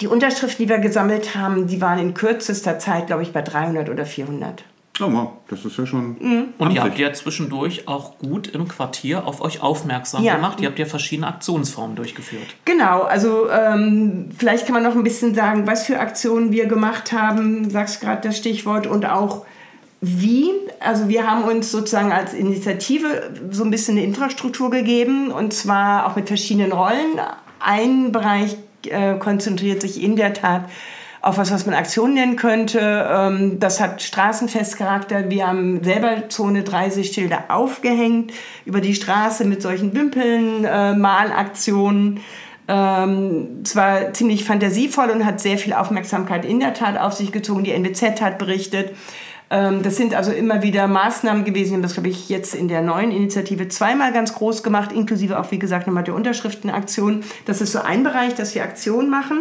[0.00, 3.90] Die Unterschriften, die wir gesammelt haben, die waren in kürzester Zeit, glaube ich, bei 300
[3.90, 4.64] oder 400.
[5.00, 6.16] Oh wow, das ist ja schon.
[6.20, 6.44] Mhm.
[6.58, 10.36] Und ihr habt ja zwischendurch auch gut im Quartier auf euch aufmerksam ja.
[10.36, 10.60] gemacht.
[10.60, 12.54] Ihr habt ja verschiedene Aktionsformen durchgeführt.
[12.64, 17.12] Genau, also ähm, vielleicht kann man noch ein bisschen sagen, was für Aktionen wir gemacht
[17.12, 17.70] haben.
[17.70, 19.44] Sagst gerade das Stichwort und auch
[20.00, 20.50] wie.
[20.80, 26.06] Also wir haben uns sozusagen als Initiative so ein bisschen eine Infrastruktur gegeben und zwar
[26.06, 27.20] auch mit verschiedenen Rollen.
[27.58, 30.64] Ein Bereich äh, konzentriert sich in der Tat
[31.22, 33.08] auf was, was man Aktion nennen könnte.
[33.10, 35.30] Ähm, das hat Straßenfestcharakter.
[35.30, 38.32] Wir haben selber Zone 30 Schilder aufgehängt
[38.64, 42.20] über die Straße mit solchen Wimpeln, äh, Malaktionen.
[42.68, 47.64] Ähm, zwar ziemlich fantasievoll und hat sehr viel Aufmerksamkeit in der Tat auf sich gezogen.
[47.64, 48.94] Die NWZ hat berichtet.
[49.50, 51.70] Ähm, das sind also immer wieder Maßnahmen gewesen.
[51.70, 55.38] Wir haben das, glaube ich, jetzt in der neuen Initiative zweimal ganz groß gemacht, inklusive
[55.38, 57.24] auch, wie gesagt, nochmal der Unterschriftenaktion.
[57.44, 59.38] Das ist so ein Bereich, dass wir Aktionen machen.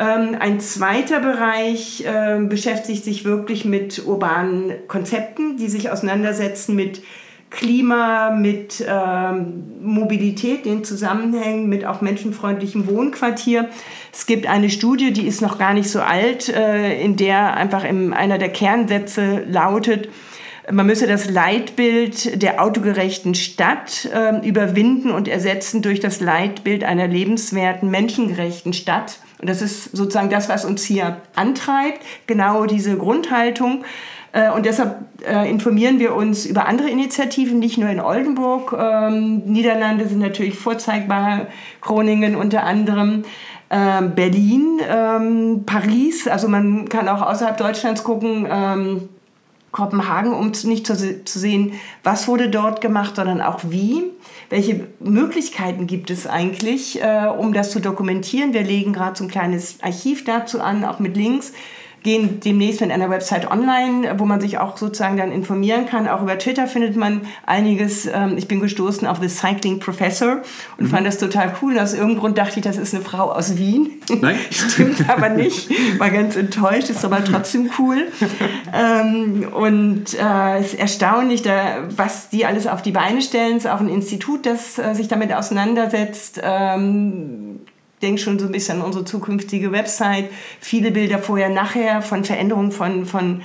[0.00, 7.02] Ähm, ein zweiter Bereich äh, beschäftigt sich wirklich mit urbanen Konzepten, die sich auseinandersetzen mit
[7.50, 13.68] Klima, mit ähm, Mobilität, den Zusammenhängen, mit auch menschenfreundlichem Wohnquartier.
[14.10, 17.84] Es gibt eine Studie, die ist noch gar nicht so alt, äh, in der einfach
[17.84, 20.08] in einer der Kernsätze lautet,
[20.70, 27.08] man müsse das Leitbild der autogerechten Stadt äh, überwinden und ersetzen durch das Leitbild einer
[27.08, 29.18] lebenswerten, menschengerechten Stadt.
[29.40, 33.84] Und das ist sozusagen das, was uns hier antreibt, genau diese Grundhaltung.
[34.32, 38.76] Äh, und deshalb äh, informieren wir uns über andere Initiativen, nicht nur in Oldenburg.
[38.78, 41.46] Ähm, Niederlande sind natürlich vorzeigbar,
[41.80, 43.24] Groningen unter anderem.
[43.70, 49.08] Ähm, Berlin, ähm, Paris, also man kann auch außerhalb Deutschlands gucken,
[49.70, 50.96] Kopenhagen, um nicht zu
[51.38, 54.10] sehen, was wurde dort gemacht, sondern auch wie.
[54.50, 58.52] Welche Möglichkeiten gibt es eigentlich, äh, um das zu dokumentieren?
[58.52, 61.52] Wir legen gerade so ein kleines Archiv dazu an, auch mit Links
[62.02, 66.08] gehen demnächst mit einer Website online, wo man sich auch sozusagen dann informieren kann.
[66.08, 68.06] Auch über Twitter findet man einiges.
[68.06, 70.38] Ähm, ich bin gestoßen auf The Cycling Professor
[70.78, 70.90] und mhm.
[70.90, 71.78] fand das total cool.
[71.78, 73.90] Aus irgendeinem Grund dachte ich, das ist eine Frau aus Wien.
[74.20, 74.36] Nein.
[74.50, 75.70] Stimmt aber nicht.
[75.98, 78.08] War ganz enttäuscht, ist aber trotzdem cool.
[78.72, 81.42] ähm, und äh, es ist erstaunlich,
[81.96, 83.56] was die alles auf die Beine stellen.
[83.56, 86.40] Es ist auch ein Institut, das äh, sich damit auseinandersetzt.
[88.02, 90.30] Denke schon so ein bisschen an unsere zukünftige Website.
[90.60, 93.42] Viele Bilder vorher, nachher von Veränderungen von, von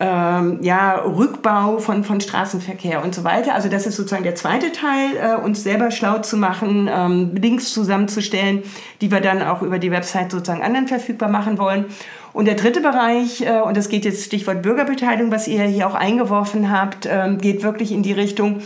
[0.00, 3.54] ähm, ja, Rückbau von, von Straßenverkehr und so weiter.
[3.54, 7.72] Also das ist sozusagen der zweite Teil, äh, uns selber schlau zu machen, ähm, Links
[7.72, 8.62] zusammenzustellen,
[9.00, 11.86] die wir dann auch über die Website sozusagen anderen verfügbar machen wollen.
[12.32, 15.94] Und der dritte Bereich, äh, und das geht jetzt Stichwort Bürgerbeteiligung, was ihr hier auch
[15.94, 18.62] eingeworfen habt, äh, geht wirklich in die Richtung,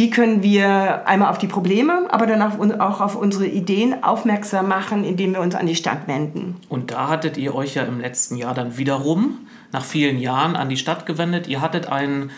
[0.00, 2.40] wie können wir einmal auf die Probleme, aber dann
[2.80, 6.56] auch auf unsere Ideen aufmerksam machen, indem wir uns an die Stadt wenden.
[6.70, 9.40] Und da hattet ihr euch ja im letzten Jahr dann wiederum
[9.72, 11.48] nach vielen Jahren an die Stadt gewendet.
[11.48, 12.30] Ihr hattet einen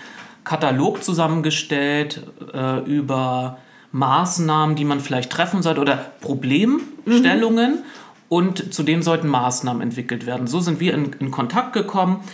[0.43, 3.59] Katalog zusammengestellt äh, über
[3.93, 7.75] Maßnahmen, die man vielleicht treffen sollte oder Problemstellungen.
[7.75, 7.85] Mhm.
[8.29, 10.49] Und zu denen sollten Maßnahmen entwickelt werden.
[10.49, 12.25] So sind wir in, in Kontakt gekommen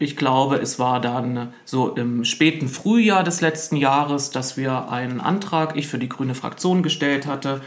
[0.00, 5.20] ich glaube, es war dann so im späten Frühjahr des letzten Jahres, dass wir einen
[5.20, 7.60] Antrag, ich für die grüne Fraktion gestellt hatte,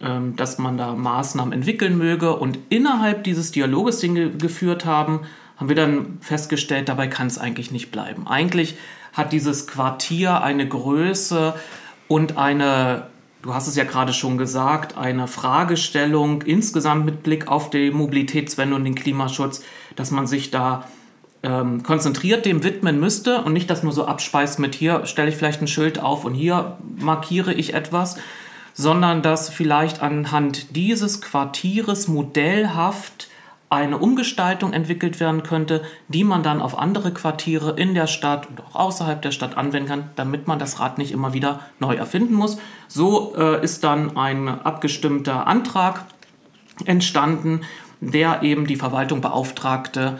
[0.00, 2.36] ähm, dass man da Maßnahmen entwickeln möge.
[2.36, 5.22] Und innerhalb dieses Dialoges, den wir geführt haben,
[5.56, 8.28] haben wir dann festgestellt, dabei kann es eigentlich nicht bleiben.
[8.28, 8.76] Eigentlich
[9.12, 11.54] hat dieses Quartier eine Größe
[12.06, 13.08] und eine,
[13.42, 18.76] du hast es ja gerade schon gesagt, eine Fragestellung insgesamt mit Blick auf die Mobilitätswende
[18.76, 19.64] und den Klimaschutz,
[19.96, 20.86] dass man sich da
[21.46, 25.36] ähm, konzentriert dem widmen müsste und nicht das nur so abspeist mit hier stelle ich
[25.36, 28.18] vielleicht ein Schild auf und hier markiere ich etwas,
[28.74, 33.28] sondern dass vielleicht anhand dieses Quartieres modellhaft
[33.68, 38.60] eine Umgestaltung entwickelt werden könnte, die man dann auf andere Quartiere in der Stadt und
[38.60, 42.34] auch außerhalb der Stadt anwenden kann, damit man das Rad nicht immer wieder neu erfinden
[42.34, 42.58] muss.
[42.88, 46.04] So äh, ist dann ein abgestimmter Antrag
[46.84, 47.62] entstanden,
[48.00, 50.18] der eben die Verwaltung beauftragte,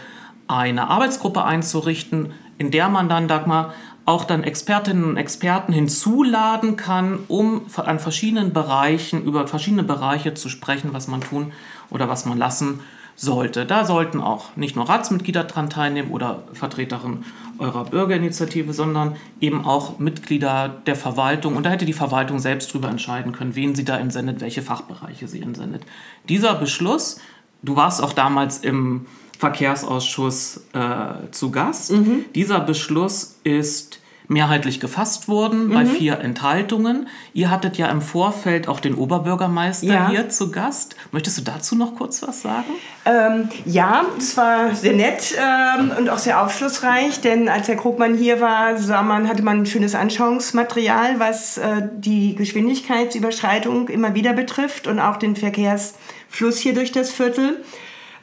[0.49, 7.19] eine Arbeitsgruppe einzurichten, in der man dann, Dagmar, auch dann Expertinnen und Experten hinzuladen kann,
[7.29, 11.53] um an verschiedenen Bereichen, über verschiedene Bereiche zu sprechen, was man tun
[11.91, 12.81] oder was man lassen
[13.17, 13.67] sollte.
[13.67, 17.25] Da sollten auch nicht nur Ratsmitglieder dran teilnehmen oder Vertreterinnen
[17.59, 21.57] eurer Bürgerinitiative, sondern eben auch Mitglieder der Verwaltung.
[21.57, 25.27] Und da hätte die Verwaltung selbst darüber entscheiden können, wen sie da entsendet, welche Fachbereiche
[25.27, 25.83] sie entsendet.
[26.29, 27.19] Dieser Beschluss,
[27.63, 29.07] du warst auch damals im
[29.39, 31.93] Verkehrsausschuss äh, zu Gast.
[31.93, 32.25] Mhm.
[32.35, 35.75] Dieser Beschluss ist mehrheitlich gefasst worden mhm.
[35.75, 37.09] bei vier Enthaltungen.
[37.33, 40.09] Ihr hattet ja im Vorfeld auch den Oberbürgermeister ja.
[40.09, 40.97] hier zu Gast.
[41.13, 42.73] Möchtest du dazu noch kurz was sagen?
[43.05, 48.17] Ähm, ja, es war sehr nett ähm, und auch sehr aufschlussreich, denn als Herr Krugmann
[48.17, 54.33] hier war, sah man, hatte man ein schönes Anschauungsmaterial, was äh, die Geschwindigkeitsüberschreitung immer wieder
[54.33, 57.63] betrifft und auch den Verkehrsfluss hier durch das Viertel.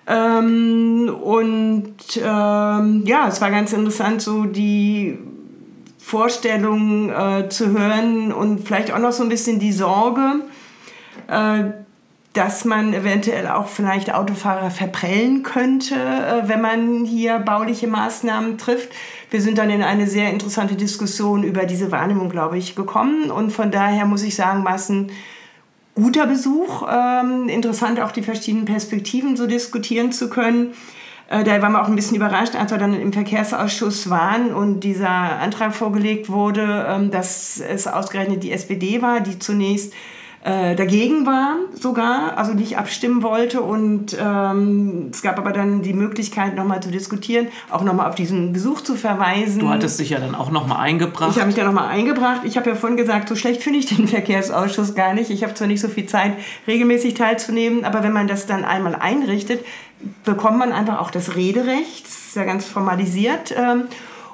[0.06, 5.18] Ähm, und ähm, ja, es war ganz interessant, so die
[5.98, 10.42] Vorstellung äh, zu hören und vielleicht auch noch so ein bisschen die Sorge,
[11.28, 11.63] äh,
[12.34, 18.89] dass man eventuell auch vielleicht Autofahrer verprellen könnte, äh, wenn man hier bauliche Maßnahmen trifft.
[19.30, 23.32] Wir sind dann in eine sehr interessante Diskussion über diese Wahrnehmung, glaube ich, gekommen.
[23.32, 24.63] Und von daher muss ich sagen, ein
[25.96, 26.88] guter Besuch.
[26.90, 30.74] Ähm, interessant auch die verschiedenen Perspektiven so diskutieren zu können.
[31.30, 34.82] Äh, da waren wir auch ein bisschen überrascht, als wir dann im Verkehrsausschuss waren und
[34.82, 39.94] dieser Antrag vorgelegt wurde, ähm, dass es ausgerechnet die SPD war, die zunächst
[40.44, 43.62] äh, dagegen war sogar, also nicht abstimmen wollte.
[43.62, 48.52] Und ähm, es gab aber dann die Möglichkeit, nochmal zu diskutieren, auch nochmal auf diesen
[48.52, 49.60] Besuch zu verweisen.
[49.60, 51.32] Du hattest dich ja dann auch nochmal eingebracht.
[51.32, 52.42] Ich habe mich da nochmal eingebracht.
[52.44, 55.30] Ich habe ja vorhin gesagt, so schlecht finde ich den Verkehrsausschuss gar nicht.
[55.30, 56.34] Ich habe zwar nicht so viel Zeit,
[56.68, 59.64] regelmäßig teilzunehmen, aber wenn man das dann einmal einrichtet,
[60.26, 62.06] bekommt man einfach auch das Rederecht.
[62.06, 63.54] Das ist ja ganz formalisiert.
[63.58, 63.86] Ähm,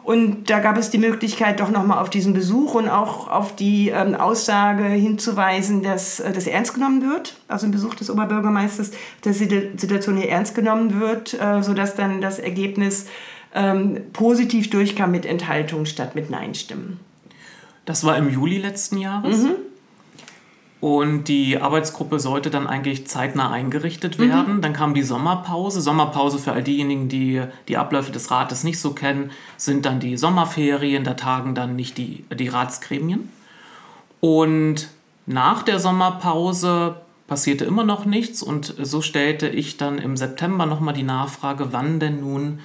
[0.03, 3.89] und da gab es die Möglichkeit, doch nochmal auf diesen Besuch und auch auf die
[3.89, 9.38] ähm, Aussage hinzuweisen, dass äh, das ernst genommen wird, also im Besuch des Oberbürgermeisters, dass
[9.38, 13.07] die Situation hier ernst genommen wird, äh, sodass dann das Ergebnis
[13.53, 16.99] ähm, positiv durchkam mit Enthaltung statt mit Nein-Stimmen.
[17.85, 19.43] Das war im Juli letzten Jahres.
[19.43, 19.55] Mhm.
[20.81, 24.57] Und die Arbeitsgruppe sollte dann eigentlich zeitnah eingerichtet werden.
[24.57, 24.61] Mhm.
[24.61, 25.81] Dann kam die Sommerpause.
[25.81, 30.15] Sommerpause für all diejenigen, die die Abläufe des Rates nicht so kennen, sind dann die
[30.15, 31.03] Sommerferien.
[31.03, 33.29] Da tagen dann nicht die, die Ratsgremien.
[34.21, 34.89] Und
[35.25, 38.41] nach der Sommerpause passierte immer noch nichts.
[38.41, 42.59] Und so stellte ich dann im September nochmal die Nachfrage, wann denn nun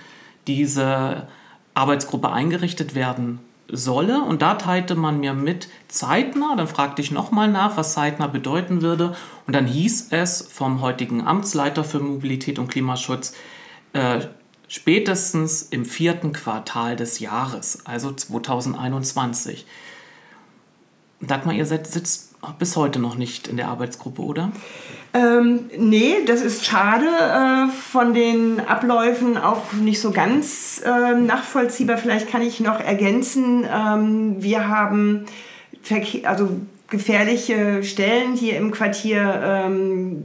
[0.46, 1.26] diese
[1.74, 4.22] Arbeitsgruppe eingerichtet werden solle.
[4.22, 6.56] Und da teilte man mir mit zeitnah.
[6.56, 9.16] Dann fragte ich nochmal nach, was zeitnah bedeuten würde.
[9.46, 13.34] Und dann hieß es vom heutigen Amtsleiter für Mobilität und Klimaschutz,
[13.92, 14.20] äh,
[14.68, 19.66] spätestens im vierten Quartal des Jahres, also 2021.
[21.20, 24.52] Dagmar, ihr sitzt bis heute noch nicht in der Arbeitsgruppe, oder?
[25.14, 27.06] Ähm, nee, das ist schade.
[27.06, 31.98] Äh, von den Abläufen auch nicht so ganz äh, nachvollziehbar.
[31.98, 33.64] Vielleicht kann ich noch ergänzen.
[33.72, 35.26] Ähm, wir haben
[36.24, 36.48] also
[36.88, 40.24] gefährliche Stellen hier im Quartier ähm,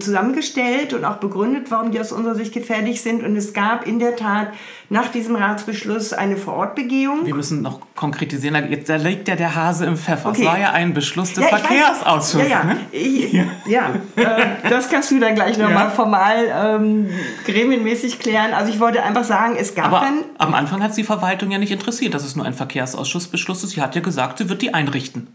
[0.00, 3.22] zusammengestellt und auch begründet, warum die aus unserer Sicht gefährlich sind.
[3.22, 4.48] Und es gab in der Tat
[4.90, 7.24] nach diesem Ratsbeschluss eine Vorortbegehung.
[7.24, 8.54] Wir müssen noch konkretisieren,
[8.86, 10.30] da liegt ja der Hase im Pfeffer.
[10.30, 10.42] Okay.
[10.42, 12.48] Es war ja ein Beschluss des ja, Verkehrsausschusses.
[12.48, 12.64] Ja, ja.
[12.64, 12.76] Ne?
[12.92, 13.44] Ich, ja.
[13.66, 15.90] ja äh, das kannst du dann gleich nochmal ja.
[15.90, 17.08] formal ähm,
[17.46, 18.52] gremienmäßig klären.
[18.52, 20.24] Also ich wollte einfach sagen, es gab Aber dann...
[20.38, 23.70] am Anfang hat es die Verwaltung ja nicht interessiert, dass es nur ein Verkehrsausschussbeschluss ist.
[23.70, 25.28] Sie hat ja gesagt, sie wird die einrichten.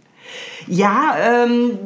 [0.68, 1.78] Ja, ähm,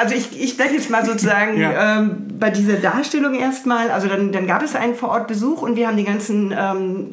[0.00, 1.98] also ich, ich bleibe jetzt mal sozusagen ja.
[1.98, 3.90] ähm, bei dieser Darstellung erstmal.
[3.90, 7.12] Also dann, dann gab es einen Vorortbesuch und wir haben die ganzen ähm,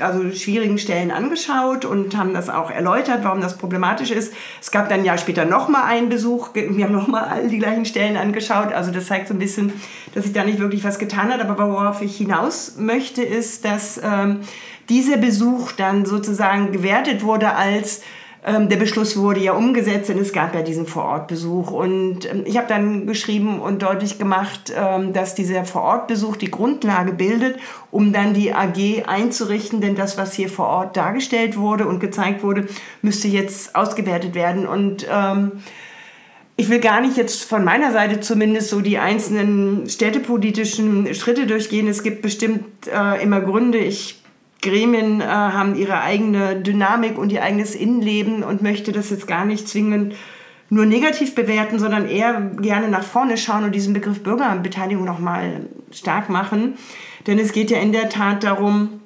[0.00, 4.32] also schwierigen Stellen angeschaut und haben das auch erläutert, warum das problematisch ist.
[4.60, 6.50] Es gab dann ein Jahr später nochmal einen Besuch.
[6.54, 8.72] Wir haben nochmal all die gleichen Stellen angeschaut.
[8.72, 9.72] Also das zeigt so ein bisschen,
[10.14, 11.40] dass sich da nicht wirklich was getan hat.
[11.40, 14.40] Aber worauf ich hinaus möchte, ist, dass ähm,
[14.88, 18.02] dieser Besuch dann sozusagen gewertet wurde als
[18.42, 21.70] der Beschluss wurde ja umgesetzt und es gab ja diesen Vorortbesuch.
[21.70, 27.12] Und ähm, ich habe dann geschrieben und deutlich gemacht, ähm, dass dieser Vorortbesuch die Grundlage
[27.12, 27.58] bildet,
[27.90, 29.82] um dann die AG einzurichten.
[29.82, 32.66] Denn das, was hier vor Ort dargestellt wurde und gezeigt wurde,
[33.02, 34.66] müsste jetzt ausgewertet werden.
[34.66, 35.52] Und ähm,
[36.56, 41.88] ich will gar nicht jetzt von meiner Seite zumindest so die einzelnen städtepolitischen Schritte durchgehen.
[41.88, 43.78] Es gibt bestimmt äh, immer Gründe.
[43.78, 44.19] Ich
[44.62, 49.44] Gremien äh, haben ihre eigene Dynamik und ihr eigenes Innenleben und möchte das jetzt gar
[49.44, 50.14] nicht zwingend
[50.70, 56.28] nur negativ bewerten, sondern eher gerne nach vorne schauen und diesen Begriff Bürgerbeteiligung nochmal stark
[56.28, 56.74] machen.
[57.26, 59.00] Denn es geht ja in der Tat darum,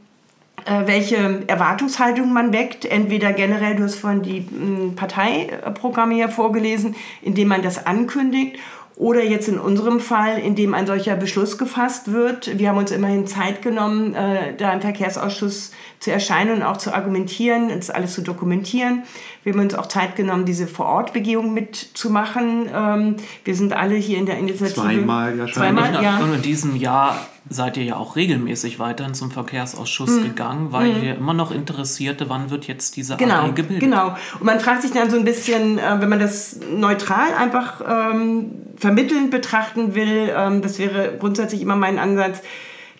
[0.67, 2.85] äh, welche Erwartungshaltung man weckt.
[2.85, 4.47] Entweder generell, du hast vorhin die
[4.95, 8.59] Parteiprogramme ja vorgelesen, indem man das ankündigt
[8.96, 12.59] oder jetzt in unserem Fall, in dem ein solcher Beschluss gefasst wird.
[12.59, 16.94] Wir haben uns immerhin Zeit genommen, äh, da im Verkehrsausschuss zu erscheinen und auch zu
[16.94, 19.02] argumentieren, das alles zu dokumentieren.
[19.42, 22.68] Wir haben uns auch Zeit genommen, diese Vorortbegehung mitzumachen.
[22.72, 24.74] Ähm, wir sind alle hier in der Initiative.
[24.74, 25.62] Zweimal ja schon.
[25.62, 26.18] Zweimal, ja.
[26.18, 30.22] Und in diesem Jahr seid ihr ja auch regelmäßig weiterhin zum Verkehrsausschuss mhm.
[30.22, 31.02] gegangen, weil mhm.
[31.04, 33.80] ihr immer noch interessierte, wann wird jetzt diese genau, AG gebildet.
[33.80, 34.16] Genau.
[34.38, 38.52] Und man fragt sich dann so ein bisschen, äh, wenn man das neutral einfach ähm,
[38.76, 42.40] vermittelnd betrachten will, ähm, das wäre grundsätzlich immer mein Ansatz,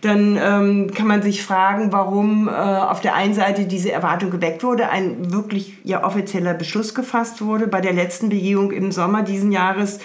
[0.02, 4.62] dann ähm, kann man sich fragen, warum äh, auf der einen Seite diese Erwartung geweckt
[4.62, 7.66] wurde, ein wirklich ja offizieller Beschluss gefasst wurde.
[7.66, 10.00] Bei der letzten Begehung im Sommer diesen Jahres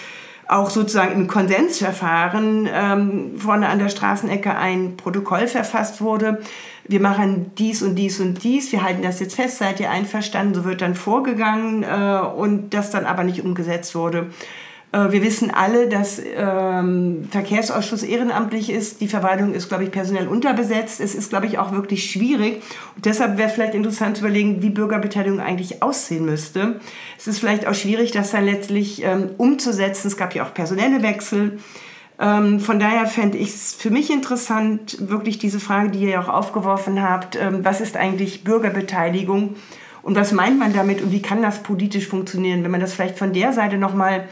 [0.49, 6.41] auch sozusagen im Konsensverfahren ähm, vorne an der Straßenecke ein Protokoll verfasst wurde.
[6.87, 10.55] Wir machen dies und dies und dies, wir halten das jetzt fest, seid ihr einverstanden,
[10.55, 14.31] so wird dann vorgegangen äh, und das dann aber nicht umgesetzt wurde.
[14.91, 19.01] Äh, wir wissen alle, dass ähm, Verkehrsausschuss ehrenamtlich ist.
[19.01, 20.99] Die Verwaltung ist, glaube ich, personell unterbesetzt.
[20.99, 22.61] Es ist, glaube ich, auch wirklich schwierig.
[22.95, 26.79] Und deshalb wäre vielleicht interessant zu überlegen, wie Bürgerbeteiligung eigentlich aussehen müsste.
[27.17, 30.07] Es ist vielleicht auch schwierig, das dann letztlich ähm, umzusetzen.
[30.07, 31.59] Es gab ja auch personelle Wechsel.
[32.19, 36.21] Ähm, von daher fände ich es für mich interessant, wirklich diese Frage, die ihr ja
[36.21, 39.55] auch aufgeworfen habt, ähm, was ist eigentlich Bürgerbeteiligung
[40.01, 43.17] und was meint man damit und wie kann das politisch funktionieren, wenn man das vielleicht
[43.17, 44.27] von der Seite nochmal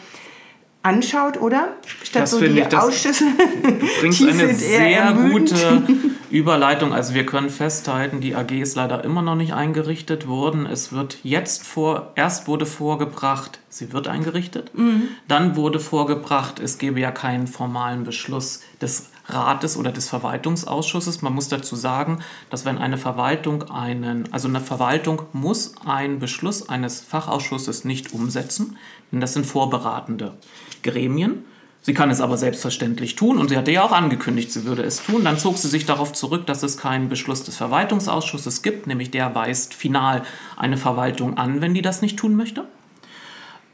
[0.87, 1.75] anschaut, oder?
[2.03, 3.25] Statt das so die ich, Ausschüsse.
[3.61, 5.83] Du bringst eine sehr gute
[6.29, 6.93] Überleitung.
[6.93, 10.65] Also wir können festhalten, die AG ist leider immer noch nicht eingerichtet worden.
[10.65, 14.71] Es wird jetzt vor, erst wurde vorgebracht, sie wird eingerichtet.
[14.73, 15.03] Mhm.
[15.27, 21.21] Dann wurde vorgebracht, es gebe ja keinen formalen Beschluss des Rates oder des Verwaltungsausschusses.
[21.21, 26.69] Man muss dazu sagen, dass wenn eine Verwaltung einen, also eine Verwaltung muss einen Beschluss
[26.69, 28.77] eines Fachausschusses nicht umsetzen,
[29.11, 30.37] denn das sind vorberatende
[30.83, 31.43] Gremien.
[31.81, 35.03] Sie kann es aber selbstverständlich tun und sie hatte ja auch angekündigt, sie würde es
[35.03, 35.23] tun.
[35.23, 39.33] Dann zog sie sich darauf zurück, dass es keinen Beschluss des Verwaltungsausschusses gibt, nämlich der
[39.35, 40.23] weist final
[40.57, 42.65] eine Verwaltung an, wenn die das nicht tun möchte.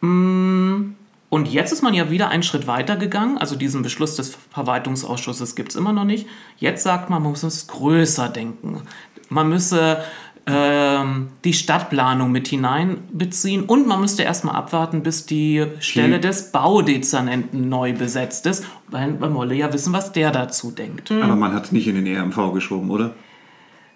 [0.01, 0.93] Mm,
[1.33, 3.39] und jetzt ist man ja wieder einen Schritt weiter gegangen.
[3.39, 6.27] Also diesen Beschluss des Verwaltungsausschusses gibt es immer noch nicht.
[6.59, 8.83] Jetzt sagt man, man muss es größer denken.
[9.29, 10.03] Man müsse
[10.45, 17.67] ähm, die Stadtplanung mit hineinbeziehen und man müsste erstmal abwarten, bis die Stelle des Baudezernenten
[17.67, 21.09] neu besetzt ist, weil man wolle ja wissen, was der dazu denkt.
[21.09, 23.15] Aber man hat es nicht in den EMV geschoben, oder?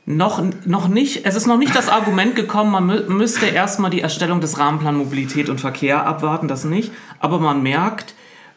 [0.09, 3.99] Noch, noch nicht, es ist noch nicht das Argument gekommen, man mü müsste erstmal die
[3.99, 6.93] Erstellung des Rahmenplan Mobilität und Verkehr abwarten, das nicht.
[7.19, 8.15] Aber man merkt,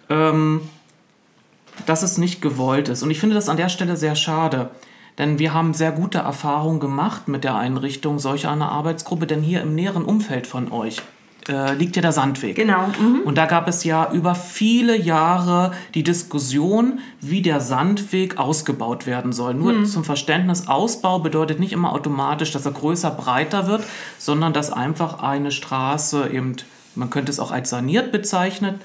[0.09, 0.61] ähm,
[1.86, 3.03] dass es nicht gewollt ist.
[3.03, 4.70] Und ich finde das an der Stelle sehr schade.
[5.18, 9.61] Denn wir haben sehr gute Erfahrungen gemacht mit der Einrichtung solch einer Arbeitsgruppe, denn hier
[9.61, 11.03] im näheren Umfeld von euch
[11.51, 12.55] äh, liegt ja der Sandweg.
[12.55, 12.86] Genau.
[13.01, 13.22] Mhm.
[13.24, 19.32] Und da gab es ja über viele Jahre die Diskussion, wie der Sandweg ausgebaut werden
[19.32, 19.55] soll.
[19.55, 19.86] Nur mhm.
[19.86, 23.82] zum Verständnis, Ausbau bedeutet nicht immer automatisch, dass er größer, breiter wird,
[24.16, 26.57] sondern dass einfach eine Straße eben,
[26.94, 28.80] man könnte es auch als saniert bezeichnet,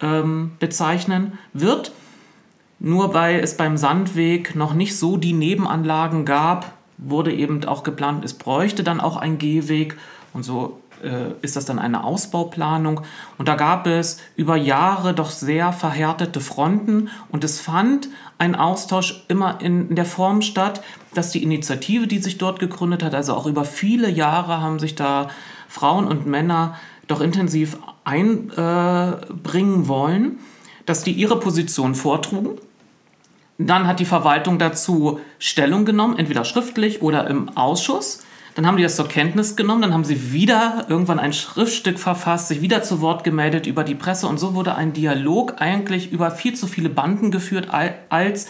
[0.00, 1.92] ähm, bezeichnen wird.
[2.78, 8.24] Nur weil es beim Sandweg noch nicht so die Nebenanlagen gab, wurde eben auch geplant,
[8.24, 9.96] es bräuchte dann auch ein Gehweg.
[10.32, 10.80] Und so
[11.42, 13.02] ist das dann eine Ausbauplanung.
[13.38, 17.08] Und da gab es über Jahre doch sehr verhärtete Fronten.
[17.30, 20.82] Und es fand ein Austausch immer in, in der Form statt,
[21.14, 24.94] dass die Initiative, die sich dort gegründet hat, also auch über viele Jahre haben sich
[24.94, 25.28] da
[25.68, 26.76] Frauen und Männer
[27.06, 30.38] doch intensiv einbringen äh, wollen,
[30.84, 32.58] dass die ihre Position vortrugen
[33.58, 38.24] dann hat die Verwaltung dazu Stellung genommen, entweder schriftlich oder im Ausschuss.
[38.56, 42.48] Dann haben die das zur Kenntnis genommen, dann haben sie wieder irgendwann ein Schriftstück verfasst,
[42.48, 46.30] sich wieder zu Wort gemeldet über die Presse und so wurde ein Dialog eigentlich über
[46.30, 47.68] viel zu viele Banden geführt,
[48.08, 48.48] als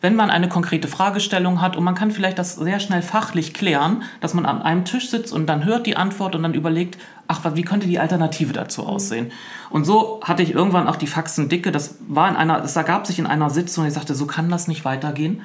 [0.00, 4.02] wenn man eine konkrete Fragestellung hat und man kann vielleicht das sehr schnell fachlich klären,
[4.20, 6.98] dass man an einem Tisch sitzt und dann hört die Antwort und dann überlegt,
[7.28, 9.30] ach, wie könnte die Alternative dazu aussehen?
[9.70, 11.70] Und so hatte ich irgendwann auch die Faxen dicke.
[11.70, 13.86] Das war in einer, das ergab sich in einer Sitzung.
[13.86, 15.42] Ich sagte, so kann das nicht weitergehen.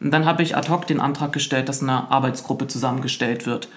[0.00, 3.68] Und dann habe ich ad hoc den Antrag gestellt, dass eine Arbeitsgruppe zusammengestellt wird,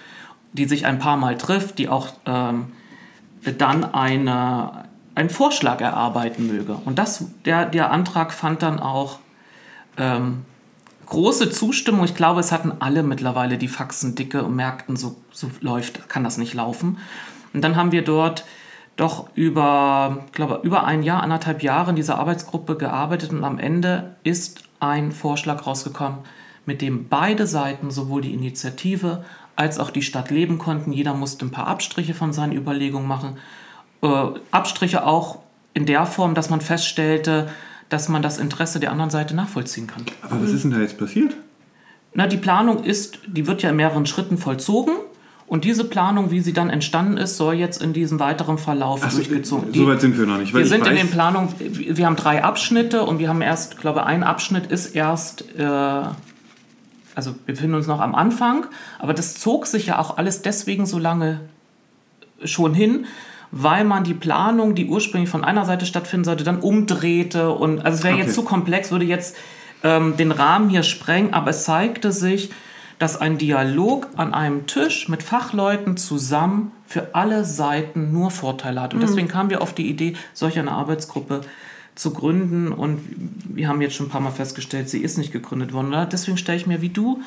[0.52, 2.72] die sich ein paar Mal trifft, die auch ähm,
[3.58, 6.76] dann eine, einen Vorschlag erarbeiten möge.
[6.84, 9.18] Und das, der, der Antrag fand dann auch
[9.98, 10.44] ähm,
[11.06, 12.04] große Zustimmung.
[12.04, 16.24] Ich glaube, es hatten alle mittlerweile die Faxen dicke und merkten, so, so läuft, kann
[16.24, 16.98] das nicht laufen.
[17.52, 18.44] Und dann haben wir dort
[18.96, 24.14] doch über, glaube, über ein Jahr, anderthalb Jahre in dieser Arbeitsgruppe gearbeitet und am Ende
[24.22, 26.20] ist ein Vorschlag rausgekommen,
[26.66, 29.24] mit dem beide Seiten, sowohl die Initiative
[29.56, 30.92] als auch die Stadt leben konnten.
[30.92, 33.36] Jeder musste ein paar Abstriche von seinen Überlegungen machen.
[34.02, 35.38] Äh, Abstriche auch
[35.74, 37.48] in der Form, dass man feststellte,
[37.88, 40.04] dass man das Interesse der anderen Seite nachvollziehen kann.
[40.22, 41.36] Aber was ist denn da jetzt passiert?
[42.14, 44.94] Na, die Planung ist, die wird ja in mehreren Schritten vollzogen.
[45.46, 49.12] Und diese Planung, wie sie dann entstanden ist, soll jetzt in diesem weiteren Verlauf Ach,
[49.12, 49.78] durchgezogen werden.
[49.78, 50.54] So weit sind wir noch nicht.
[50.54, 54.22] wir sind in den Planungen, wir haben drei Abschnitte und wir haben erst, glaube ein
[54.22, 58.66] Abschnitt ist erst, äh, also wir befinden uns noch am Anfang,
[58.98, 61.40] aber das zog sich ja auch alles deswegen so lange
[62.42, 63.06] schon hin,
[63.50, 67.50] weil man die Planung, die ursprünglich von einer Seite stattfinden sollte, dann umdrehte.
[67.50, 68.24] Und also es wäre okay.
[68.24, 69.36] jetzt zu komplex, würde jetzt
[69.82, 72.50] ähm, den Rahmen hier sprengen, aber es zeigte sich,
[72.98, 78.94] dass ein Dialog an einem Tisch mit Fachleuten zusammen für alle Seiten nur Vorteile hat.
[78.94, 79.06] Und mhm.
[79.06, 81.42] deswegen kamen wir auf die Idee, solch eine Arbeitsgruppe
[81.94, 82.72] zu gründen.
[82.72, 83.00] Und
[83.48, 85.94] wir haben jetzt schon ein paar Mal festgestellt, sie ist nicht gegründet worden.
[86.10, 87.22] Deswegen stelle ich mir wie du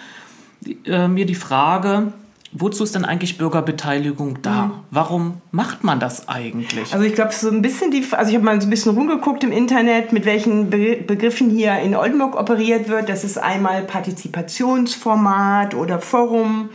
[0.85, 2.13] äh, mir die Frage,
[2.53, 4.65] Wozu ist denn eigentlich Bürgerbeteiligung da?
[4.65, 4.71] Mhm.
[4.89, 6.93] Warum macht man das eigentlich?
[6.93, 9.43] Also ich glaube, so ein bisschen die, also ich habe mal so ein bisschen rumgeguckt
[9.43, 13.09] im Internet, mit welchen Be Begriffen hier in Oldenburg operiert wird.
[13.09, 16.69] Das ist einmal Partizipationsformat oder Forum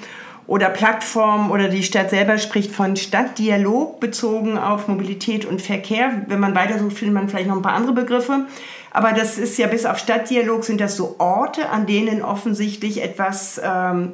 [0.46, 6.24] oder Plattform oder die Stadt selber spricht von Stadtdialog bezogen auf Mobilität und Verkehr.
[6.26, 8.46] Wenn man weiter sucht, findet man vielleicht noch ein paar andere Begriffe.
[8.90, 13.60] Aber das ist ja bis auf Stadtdialog sind das so Orte, an denen offensichtlich etwas
[13.64, 14.12] ähm,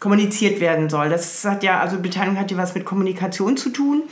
[0.00, 1.10] kommuniziert werden soll.
[1.10, 4.02] Das hat ja, also Beteiligung hat ja was mit Kommunikation zu tun.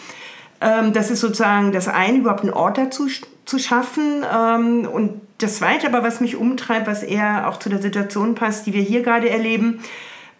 [0.61, 3.09] Ähm, das ist sozusagen das eine, überhaupt einen Ort dazu
[3.45, 4.25] zu schaffen.
[4.33, 8.67] Ähm, und das zweite aber, was mich umtreibt, was eher auch zu der Situation passt,
[8.67, 9.81] die wir hier gerade erleben,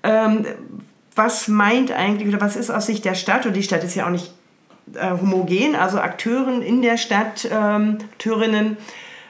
[0.03, 0.45] ähm,
[1.15, 4.07] was meint eigentlich oder was ist aus Sicht der Stadt, und die Stadt ist ja
[4.07, 4.33] auch nicht
[4.95, 8.77] äh, homogen, also Akteuren in der Stadt, ähm, Akteurinnen,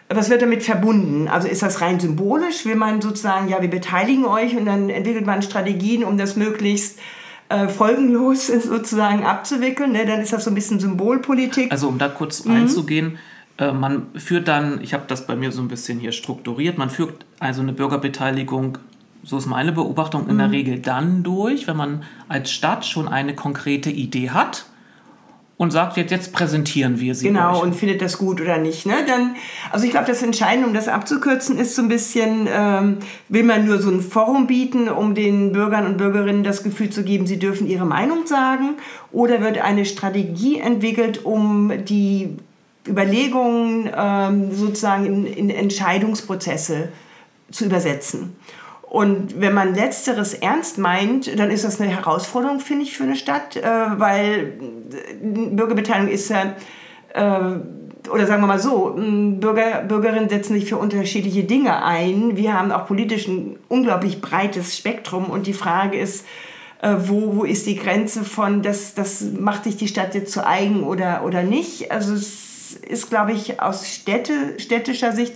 [0.09, 1.28] was wird damit verbunden?
[1.28, 2.64] Also ist das rein symbolisch?
[2.64, 6.98] Will man sozusagen, ja, wir beteiligen euch und dann entwickelt man Strategien, um das möglichst
[7.50, 9.92] äh, folgenlos sozusagen abzuwickeln?
[9.92, 10.06] Ne?
[10.06, 11.70] Dann ist das so ein bisschen Symbolpolitik.
[11.70, 12.52] Also um da kurz mhm.
[12.52, 13.18] einzugehen,
[13.59, 16.90] Äh, man führt dann, ich habe das bei mir so ein bisschen hier strukturiert, man
[16.90, 18.78] führt also eine Bürgerbeteiligung,
[19.24, 20.38] so ist meine Beobachtung, in mhm.
[20.38, 24.66] der Regel dann durch, wenn man als Stadt schon eine konkrete Idee hat
[25.59, 27.26] und sagt, jetzt, jetzt präsentieren wir sie.
[27.26, 27.62] Genau, euch.
[27.62, 28.86] und findet das gut oder nicht.
[28.86, 28.94] Ne?
[29.06, 29.34] Dann,
[29.72, 32.98] also ich glaube, das Entscheidende, um das abzukürzen, ist so ein bisschen, ähm,
[33.28, 37.02] will man nur so ein Forum bieten, um den Bürgern und Bürgerinnen das Gefühl zu
[37.02, 38.76] geben, sie dürfen ihre Meinung sagen,
[39.11, 42.36] oder wird eine Strategie entwickelt, um die
[42.86, 46.88] Überlegungen ähm, sozusagen in, in Entscheidungsprozesse
[47.50, 48.36] zu übersetzen.
[48.89, 53.16] Und wenn man letzteres ernst meint, dann ist das eine Herausforderung, finde ich, für eine
[53.16, 54.55] Stadt, äh, weil
[55.20, 56.55] Bürgerbeteiligung ist ja,
[57.12, 62.39] äh, oder sagen wir mal so, Bürger, Bürgerinnen setzen sich für unterschiedliche Dinge ein.
[62.39, 66.24] Wir haben auch politisch ein unglaublich breites Spektrum und die Frage ist,
[66.80, 70.47] äh, wo, wo ist die Grenze von, das, das macht sich die Stadt jetzt zu
[70.47, 71.93] eigen oder, oder nicht.
[71.93, 75.35] Also es ist, glaube ich, aus Städte, städtischer Sicht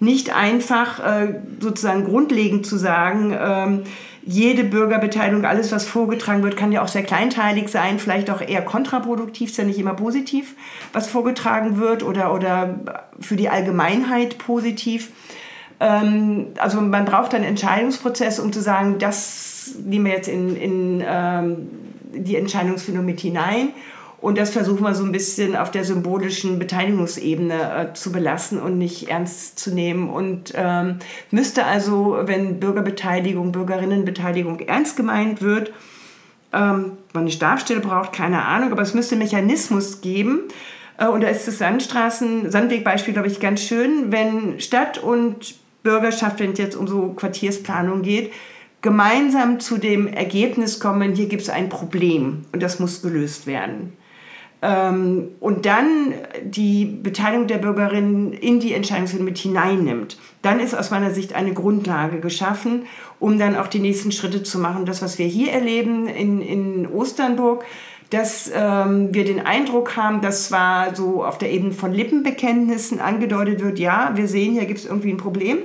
[0.00, 3.82] nicht einfach äh, sozusagen grundlegend zu sagen, ähm,
[4.26, 8.62] jede Bürgerbeteiligung, alles, was vorgetragen wird, kann ja auch sehr kleinteilig sein, vielleicht auch eher
[8.62, 10.54] kontraproduktiv, ist ja nicht immer positiv,
[10.92, 12.80] was vorgetragen wird oder, oder
[13.20, 15.10] für die Allgemeinheit positiv.
[15.80, 21.04] Ähm, also man braucht einen Entscheidungsprozess, um zu sagen, das nehmen wir jetzt in, in
[21.06, 21.68] ähm,
[22.14, 23.70] die Entscheidungsfindung mit hinein
[24.24, 28.78] und das versuchen wir so ein bisschen auf der symbolischen Beteiligungsebene äh, zu belassen und
[28.78, 30.08] nicht ernst zu nehmen.
[30.08, 31.00] Und ähm,
[31.30, 35.74] müsste also, wenn Bürgerbeteiligung, Bürgerinnenbeteiligung ernst gemeint wird,
[36.54, 40.44] ähm, man eine Stabstelle braucht, keine Ahnung, aber es müsste einen Mechanismus geben.
[40.96, 46.40] Äh, und da ist das Sandstraßen, Sandwegbeispiel, glaube ich, ganz schön, wenn Stadt und Bürgerschaft,
[46.40, 48.32] wenn es jetzt um so Quartiersplanung geht,
[48.80, 53.92] gemeinsam zu dem Ergebnis kommen, hier gibt es ein Problem und das muss gelöst werden.
[54.66, 60.90] Ähm, und dann die Beteiligung der Bürgerinnen in die Entscheidungsfindung mit hineinnimmt, dann ist aus
[60.90, 62.86] meiner Sicht eine Grundlage geschaffen,
[63.20, 64.86] um dann auch die nächsten Schritte zu machen.
[64.86, 67.66] Das, was wir hier erleben in, in Osternburg,
[68.08, 73.62] dass ähm, wir den Eindruck haben, dass zwar so auf der Ebene von Lippenbekenntnissen angedeutet
[73.62, 75.58] wird, ja, wir sehen, hier gibt es irgendwie ein Problem,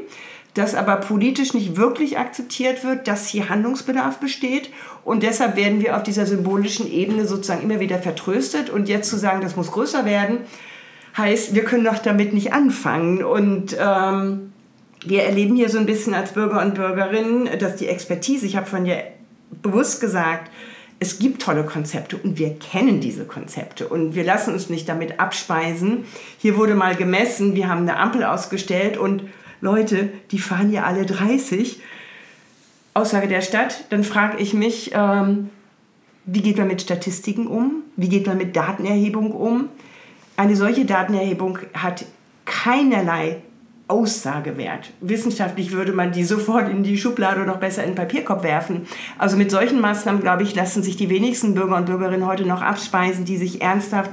[0.53, 4.71] das aber politisch nicht wirklich akzeptiert wird, dass hier Handlungsbedarf besteht.
[5.05, 8.69] Und deshalb werden wir auf dieser symbolischen Ebene sozusagen immer wieder vertröstet.
[8.69, 10.39] Und jetzt zu sagen, das muss größer werden,
[11.17, 13.23] heißt, wir können doch damit nicht anfangen.
[13.23, 14.51] Und ähm,
[15.05, 18.65] wir erleben hier so ein bisschen als Bürger und Bürgerinnen, dass die Expertise, ich habe
[18.65, 19.03] von dir
[19.61, 20.51] bewusst gesagt,
[21.01, 25.19] es gibt tolle Konzepte und wir kennen diese Konzepte und wir lassen uns nicht damit
[25.19, 26.03] abspeisen.
[26.37, 29.23] Hier wurde mal gemessen, wir haben eine Ampel ausgestellt und
[29.61, 31.79] Leute, die fahren ja alle 30.
[32.93, 35.49] Aussage der Stadt, dann frage ich mich, ähm,
[36.25, 37.83] wie geht man mit Statistiken um?
[37.95, 39.69] Wie geht man mit Datenerhebung um?
[40.37, 42.05] Eine solche Datenerhebung hat
[42.45, 43.41] keinerlei
[43.87, 44.91] Aussagewert.
[45.01, 48.85] Wissenschaftlich würde man die sofort in die Schublade oder noch besser in den Papierkorb werfen.
[49.17, 52.61] Also mit solchen Maßnahmen, glaube ich, lassen sich die wenigsten Bürger und Bürgerinnen heute noch
[52.61, 54.11] abspeisen, die sich ernsthaft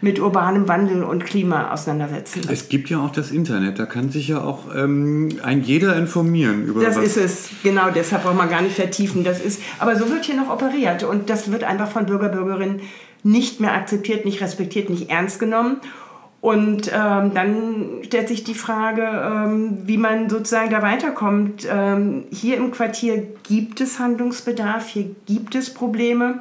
[0.00, 2.48] mit urbanem Wandel und Klima auseinandersetzen.
[2.50, 6.64] Es gibt ja auch das Internet, da kann sich ja auch ähm, ein jeder informieren
[6.64, 9.24] über Das ist es, genau, deshalb braucht man gar nicht vertiefen.
[9.24, 12.80] Das ist, aber so wird hier noch operiert und das wird einfach von Bürger, Bürgerinnen
[13.22, 15.76] nicht mehr akzeptiert, nicht respektiert, nicht ernst genommen.
[16.40, 21.68] Und ähm, dann stellt sich die Frage, ähm, wie man sozusagen da weiterkommt.
[21.70, 26.40] Ähm, hier im Quartier gibt es Handlungsbedarf, hier gibt es Probleme.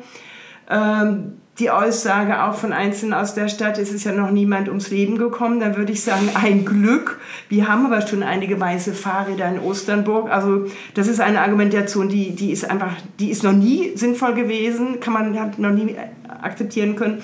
[1.60, 5.18] Die Aussage auch von Einzelnen aus der Stadt, es ist ja noch niemand ums Leben
[5.18, 7.20] gekommen, dann würde ich sagen, ein Glück.
[7.50, 10.32] Wir haben aber schon einige weiße Fahrräder in Osternburg.
[10.32, 15.02] Also das ist eine Argumentation, die, die ist einfach, die ist noch nie sinnvoll gewesen,
[15.02, 15.98] kann man noch nie
[16.42, 17.22] akzeptieren können.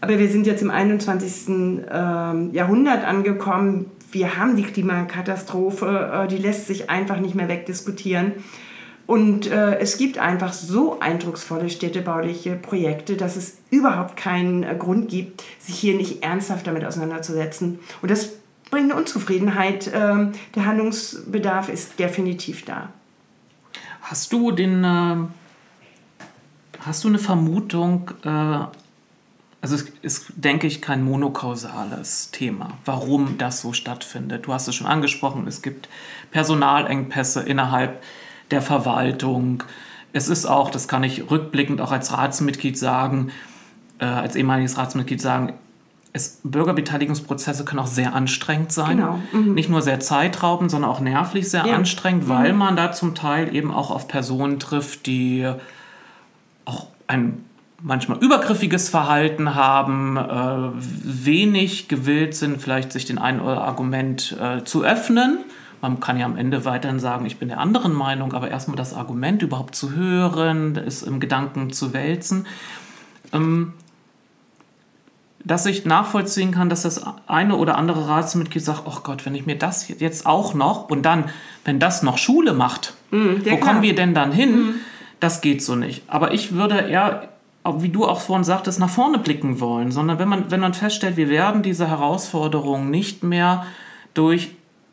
[0.00, 1.48] Aber wir sind jetzt im 21.
[1.48, 3.90] Ähm, Jahrhundert angekommen.
[4.10, 8.32] Wir haben die Klimakatastrophe, äh, die lässt sich einfach nicht mehr wegdiskutieren.
[9.06, 15.08] Und äh, es gibt einfach so eindrucksvolle städtebauliche Projekte, dass es überhaupt keinen äh, Grund
[15.08, 17.78] gibt, sich hier nicht ernsthaft damit auseinanderzusetzen.
[18.02, 18.30] Und das
[18.70, 19.90] bringt eine Unzufriedenheit.
[19.94, 22.88] Ähm, der Handlungsbedarf ist definitiv da.
[24.02, 25.16] Hast du den, äh,
[26.80, 28.10] hast du eine Vermutung?
[28.24, 34.46] Äh, also es ist, denke ich, kein monokausales Thema, warum das so stattfindet.
[34.46, 35.46] Du hast es schon angesprochen.
[35.46, 35.88] Es gibt
[36.30, 38.02] Personalengpässe innerhalb
[38.50, 39.62] der Verwaltung.
[40.12, 43.30] Es ist auch, das kann ich rückblickend auch als Ratsmitglied sagen,
[43.98, 45.54] äh, als ehemaliges Ratsmitglied sagen,
[46.12, 48.96] es, Bürgerbeteiligungsprozesse können auch sehr anstrengend sein.
[48.96, 49.20] Genau.
[49.32, 49.54] Mhm.
[49.54, 51.74] Nicht nur sehr zeitraubend, sondern auch nervlich sehr ja.
[51.74, 52.58] anstrengend, weil mhm.
[52.58, 55.46] man da zum Teil eben auch auf Personen trifft, die
[56.64, 57.44] auch ein
[57.82, 64.64] manchmal übergriffiges Verhalten haben, äh, wenig gewillt sind, vielleicht sich den einen oder Argument äh,
[64.64, 65.38] zu öffnen.
[65.80, 68.94] Man kann ja am Ende weiterhin sagen, ich bin der anderen Meinung, aber erstmal das
[68.94, 72.46] Argument überhaupt zu hören, es im Gedanken zu wälzen.
[73.32, 73.74] Ähm,
[75.46, 79.46] dass ich nachvollziehen kann, dass das eine oder andere Ratsmitglied sagt, oh Gott, wenn ich
[79.46, 81.26] mir das jetzt auch noch und dann,
[81.64, 83.58] wenn das noch Schule macht, ja, wo klar.
[83.58, 84.50] kommen wir denn dann hin?
[84.50, 84.74] Mm.
[85.20, 86.02] Das geht so nicht.
[86.08, 87.28] Aber ich würde eher,
[87.78, 91.16] wie du auch vorhin sagtest, nach vorne blicken wollen, sondern wenn man, wenn man feststellt,
[91.16, 93.66] wir werden diese Herausforderungen nicht mehr
[94.14, 94.50] durch,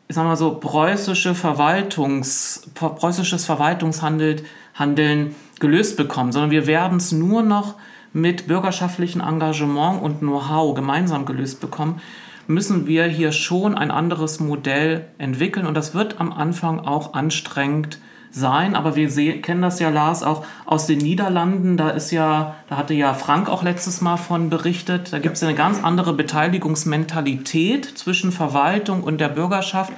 [0.08, 7.42] ich sag mal so, preußische Verwaltungs, preußisches Verwaltungshandeln gelöst bekommen, sondern wir werden es nur
[7.42, 7.74] noch
[8.12, 12.00] mit bürgerschaftlichem Engagement und Know-how gemeinsam gelöst bekommen,
[12.46, 15.66] müssen wir hier schon ein anderes Modell entwickeln.
[15.66, 17.98] Und das wird am Anfang auch anstrengend
[18.34, 18.74] sein.
[18.74, 21.76] Aber wir sehen, kennen das ja, Lars, auch aus den Niederlanden.
[21.76, 25.12] Da ist ja, da hatte ja Frank auch letztes Mal von berichtet.
[25.12, 29.92] Da gibt es ja eine ganz andere Beteiligungsmentalität zwischen Verwaltung und der Bürgerschaft.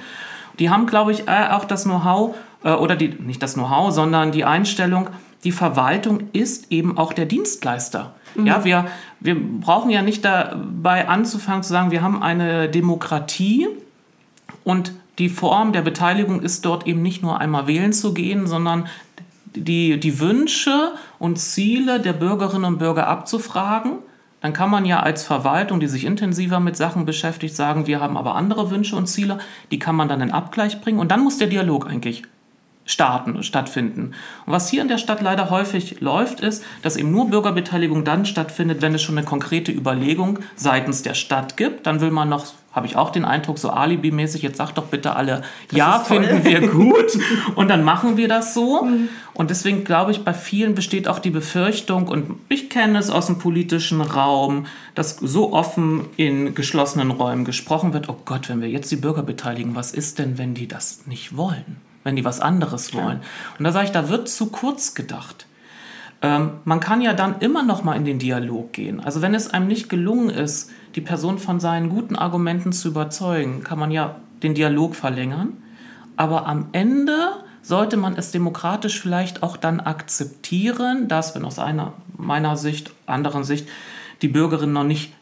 [0.59, 4.31] Die haben, glaube ich, äh, auch das Know-how, äh, oder die, nicht das Know-how, sondern
[4.31, 5.09] die Einstellung,
[5.43, 8.13] die Verwaltung ist eben auch der Dienstleister.
[8.35, 8.47] Mhm.
[8.47, 8.85] Ja, wir,
[9.19, 13.67] wir brauchen ja nicht dabei anzufangen zu sagen, wir haben eine Demokratie
[14.63, 18.87] und die Form der Beteiligung ist dort eben nicht nur einmal wählen zu gehen, sondern
[19.55, 23.93] die, die Wünsche und Ziele der Bürgerinnen und Bürger abzufragen.
[24.41, 28.17] Dann kann man ja als Verwaltung, die sich intensiver mit Sachen beschäftigt, sagen, wir haben
[28.17, 29.39] aber andere Wünsche und Ziele,
[29.71, 32.23] die kann man dann in Abgleich bringen und dann muss der Dialog eigentlich
[32.87, 34.13] starten, stattfinden.
[34.45, 38.25] Und was hier in der Stadt leider häufig läuft, ist, dass eben nur Bürgerbeteiligung dann
[38.25, 41.85] stattfindet, wenn es schon eine konkrete Überlegung seitens der Stadt gibt.
[41.85, 45.17] Dann will man noch, habe ich auch den Eindruck, so alibimäßig, jetzt sagt doch bitte
[45.17, 47.19] alle, das ja, finden wir gut.
[47.55, 48.83] Und dann machen wir das so.
[48.83, 49.09] Mhm.
[49.33, 53.25] Und deswegen glaube ich, bei vielen besteht auch die Befürchtung, und ich kenne es aus
[53.25, 54.65] dem politischen Raum,
[54.95, 59.23] dass so offen in geschlossenen Räumen gesprochen wird, oh Gott, wenn wir jetzt die Bürger
[59.23, 61.86] beteiligen, was ist denn, wenn die das nicht wollen?
[62.03, 63.21] Wenn die was anderes wollen.
[63.57, 65.47] Und da sage ich, da wird zu kurz gedacht.
[66.21, 68.99] Ähm, man kann ja dann immer noch mal in den Dialog gehen.
[68.99, 73.63] Also wenn es einem nicht gelungen ist, die Person von seinen guten Argumenten zu überzeugen,
[73.63, 75.57] kann man ja den Dialog verlängern.
[76.15, 81.93] Aber am Ende sollte man es demokratisch vielleicht auch dann akzeptieren, dass, wenn aus einer
[82.17, 83.67] meiner Sicht, anderen Sicht,
[84.21, 85.13] die Bürgerinnen noch nicht,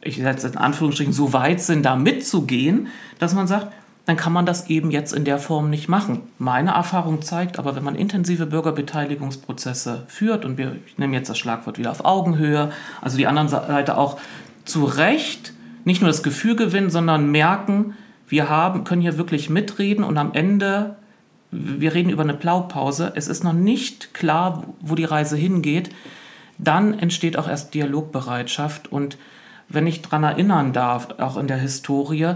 [0.00, 2.88] ich setze in Anführungsstrichen, so weit sind, da mitzugehen,
[3.18, 3.72] dass man sagt,
[4.04, 6.22] dann kann man das eben jetzt in der Form nicht machen.
[6.38, 11.38] Meine Erfahrung zeigt aber, wenn man intensive Bürgerbeteiligungsprozesse führt, und wir, ich nehme jetzt das
[11.38, 14.18] Schlagwort wieder auf Augenhöhe, also die anderen Seite auch
[14.64, 15.52] zu Recht
[15.84, 17.94] nicht nur das Gefühl gewinnen, sondern merken,
[18.28, 20.96] wir haben, können hier wirklich mitreden und am Ende,
[21.50, 25.90] wir reden über eine Blaupause, es ist noch nicht klar, wo die Reise hingeht,
[26.58, 28.90] dann entsteht auch erst Dialogbereitschaft.
[28.90, 29.18] Und
[29.68, 32.34] wenn ich daran erinnern darf, auch in der Historie,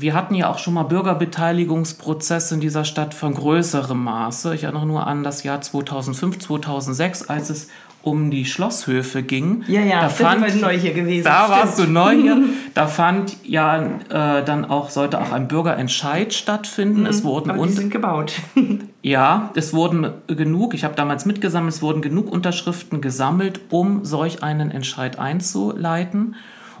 [0.00, 4.54] wir hatten ja auch schon mal Bürgerbeteiligungsprozesse in dieser Stadt von größerem Maße.
[4.54, 7.68] Ich erinnere nur an das Jahr 2005, 2006, als es
[8.02, 9.62] um die Schlosshöfe ging.
[9.68, 11.24] Ja, ja, da fand, war neu hier gewesen.
[11.24, 11.58] Da Stimmt.
[11.58, 12.38] warst du neu hier.
[12.72, 17.00] Da fand ja äh, dann auch, sollte auch ein Bürgerentscheid stattfinden.
[17.00, 18.34] Mhm, es wurden aber die sind gebaut.
[19.02, 24.44] ja, es wurden genug, ich habe damals mitgesammelt, es wurden genug Unterschriften gesammelt, um solch
[24.44, 26.36] einen Entscheid einzuleiten.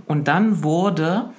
[0.06, 1.30] Und dann wurde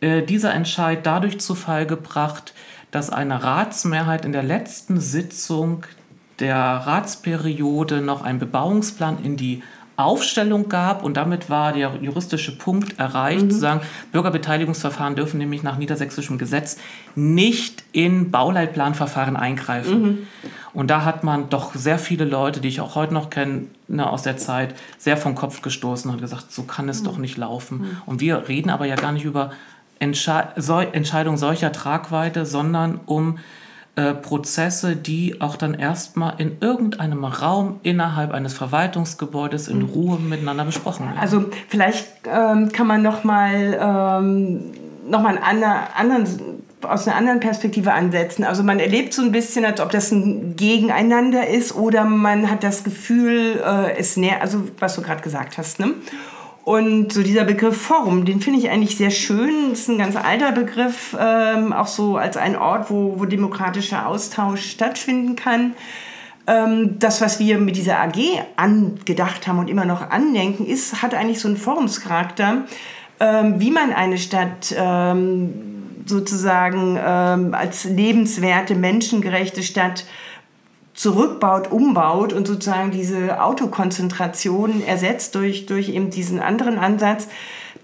[0.00, 2.54] äh, dieser Entscheid dadurch zu Fall gebracht,
[2.90, 5.84] dass eine Ratsmehrheit in der letzten Sitzung
[6.38, 9.62] der Ratsperiode noch einen Bebauungsplan in die
[9.96, 13.50] Aufstellung gab und damit war der juristische Punkt erreicht, mhm.
[13.50, 13.80] zu sagen,
[14.12, 16.76] Bürgerbeteiligungsverfahren dürfen nämlich nach niedersächsischem Gesetz
[17.14, 20.02] nicht in Bauleitplanverfahren eingreifen.
[20.02, 20.18] Mhm.
[20.74, 24.08] Und da hat man doch sehr viele Leute, die ich auch heute noch kenne, ne,
[24.08, 27.04] aus der Zeit, sehr vom Kopf gestoßen und gesagt, so kann es mhm.
[27.04, 27.78] doch nicht laufen.
[27.78, 27.88] Mhm.
[28.04, 29.52] Und wir reden aber ja gar nicht über
[29.98, 33.38] Entsche so Entscheidungen solcher Tragweite, sondern um
[33.96, 39.88] äh, Prozesse, die auch dann erstmal in irgendeinem Raum innerhalb eines Verwaltungsgebäudes in mhm.
[39.88, 41.18] Ruhe miteinander besprochen werden.
[41.18, 44.72] Also vielleicht ähm, kann man noch mal ähm,
[45.08, 46.26] noch mal einen anderen
[46.82, 48.44] aus einer anderen Perspektive ansetzen.
[48.44, 52.62] Also man erlebt so ein bisschen, als ob das ein Gegeneinander ist oder man hat
[52.62, 55.94] das Gefühl, äh, es näher, also was du gerade gesagt hast, ne?
[56.66, 59.70] Und so dieser Begriff Forum, den finde ich eigentlich sehr schön.
[59.70, 64.08] Das ist ein ganz alter Begriff, ähm, auch so als ein Ort, wo, wo demokratischer
[64.08, 65.74] Austausch stattfinden kann.
[66.48, 68.18] Ähm, das, was wir mit dieser AG
[68.56, 72.64] angedacht haben und immer noch andenken, ist, hat eigentlich so einen Forumscharakter,
[73.20, 80.04] ähm, wie man eine Stadt ähm, sozusagen ähm, als lebenswerte, menschengerechte Stadt
[80.96, 87.28] zurückbaut, umbaut und sozusagen diese Autokonzentration ersetzt durch, durch eben diesen anderen Ansatz.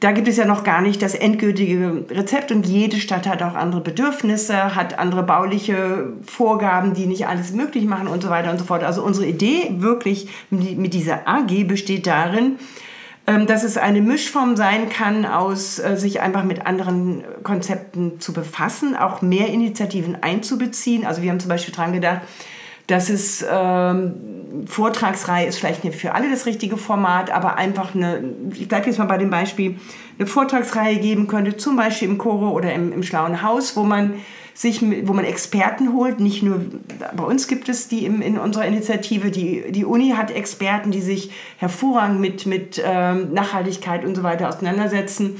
[0.00, 3.54] Da gibt es ja noch gar nicht das endgültige Rezept und jede Stadt hat auch
[3.54, 8.58] andere Bedürfnisse, hat andere bauliche Vorgaben, die nicht alles möglich machen und so weiter und
[8.58, 8.82] so fort.
[8.82, 12.56] Also unsere Idee wirklich mit dieser AG besteht darin,
[13.28, 18.32] ähm, dass es eine Mischform sein kann, aus äh, sich einfach mit anderen Konzepten zu
[18.32, 21.06] befassen, auch mehr Initiativen einzubeziehen.
[21.06, 22.22] Also wir haben zum Beispiel dran gedacht,
[22.86, 24.14] dass es ähm,
[24.66, 28.22] Vortragsreihe ist vielleicht nicht für alle das richtige Format, aber einfach eine,
[28.54, 29.76] ich bleibe jetzt mal bei dem Beispiel,
[30.18, 34.14] eine Vortragsreihe geben könnte, zum Beispiel im Choro oder im, im Schlauen Haus, wo man
[34.54, 36.20] sich, wo man Experten holt.
[36.20, 36.60] Nicht nur
[37.16, 39.30] bei uns gibt es die im, in unserer Initiative.
[39.30, 44.48] Die, die Uni hat Experten, die sich hervorragend mit, mit ähm, Nachhaltigkeit und so weiter
[44.48, 45.36] auseinandersetzen.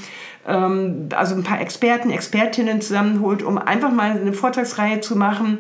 [0.47, 5.59] Ähm, also ein paar Experten, Expertinnen zusammenholt, um einfach mal eine Vortragsreihe zu machen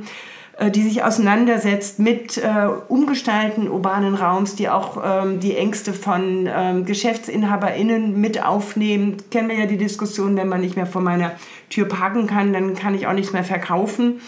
[0.70, 6.84] die sich auseinandersetzt mit äh, Umgestalten urbanen Raums, die auch ähm, die Ängste von ähm,
[6.84, 9.16] GeschäftsinhaberInnen mit aufnehmen.
[9.30, 11.32] Kennen wir ja die Diskussion, wenn man nicht mehr vor meiner
[11.70, 14.20] Tür parken kann, dann kann ich auch nichts mehr verkaufen.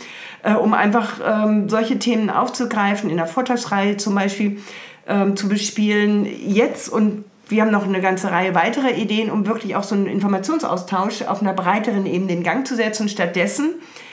[0.43, 4.61] Äh, um einfach ähm, solche Themen aufzugreifen, in der Vortragsreihe zum Beispiel
[5.07, 6.27] ähm, zu bespielen.
[6.27, 10.07] Jetzt und wir haben noch eine ganze Reihe weiterer Ideen, um wirklich auch so einen
[10.07, 13.11] Informationsaustausch auf einer breiteren Ebene in Gang zu setzen.
[13.11, 14.04] Stattdessen äh,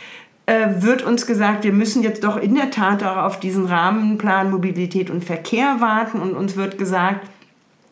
[0.47, 5.09] wird uns gesagt, wir müssen jetzt doch in der Tat auch auf diesen Rahmenplan Mobilität
[5.09, 7.25] und Verkehr warten und uns wird gesagt,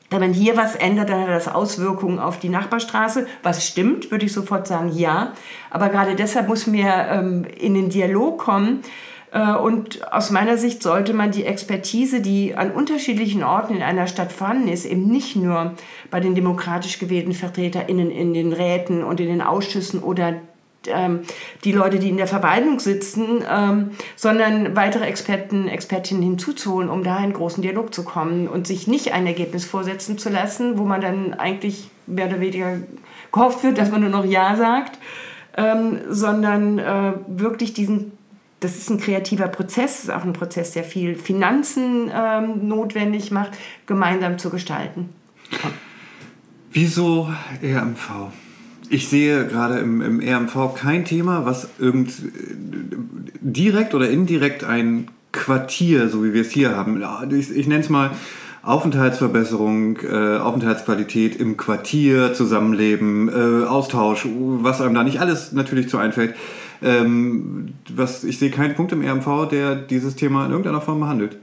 [0.09, 3.27] wenn man hier was ändert, dann hat das Auswirkungen auf die Nachbarstraße.
[3.43, 5.33] Was stimmt, würde ich sofort sagen, ja.
[5.69, 8.81] Aber gerade deshalb muss man ähm, in den Dialog kommen.
[9.31, 14.07] Äh, und aus meiner Sicht sollte man die Expertise, die an unterschiedlichen Orten in einer
[14.07, 15.75] Stadt vorhanden ist, eben nicht nur
[16.09, 20.33] bei den demokratisch gewählten VertreterInnen in den Räten und in den Ausschüssen oder
[20.87, 21.21] ähm,
[21.63, 27.23] die Leute, die in der Verwaltung sitzen, ähm, sondern weitere Experten, Expertinnen hinzuzuholen, um da
[27.23, 31.01] in großen Dialog zu kommen und sich nicht ein Ergebnis vorsetzen zu lassen, wo man
[31.01, 32.77] dann eigentlich mehr oder weniger
[33.31, 34.97] gehofft wird, dass man nur noch Ja sagt,
[35.57, 38.13] ähm, sondern äh, wirklich diesen
[38.61, 42.11] das ist ein kreativer Prozess, ist auch ein Prozess, der viel Finanzen
[42.67, 43.51] notwendig macht,
[43.85, 45.07] gemeinsam zu gestalten.
[46.69, 47.29] Wieso
[47.63, 48.33] RMV?
[48.89, 52.11] Ich sehe gerade im, im RMV kein Thema, was irgend
[53.41, 57.89] direkt oder indirekt ein Quartier, so wie wir es hier haben, ich, ich nenne es
[57.89, 58.11] mal
[58.61, 65.97] Aufenthaltsverbesserung, äh, Aufenthaltsqualität im Quartier, Zusammenleben, äh, Austausch, was einem da nicht alles natürlich zu
[65.97, 66.35] einfällt.
[66.81, 71.37] Ähm, was, ich sehe keinen Punkt im RMV, der dieses Thema in irgendeiner Form behandelt.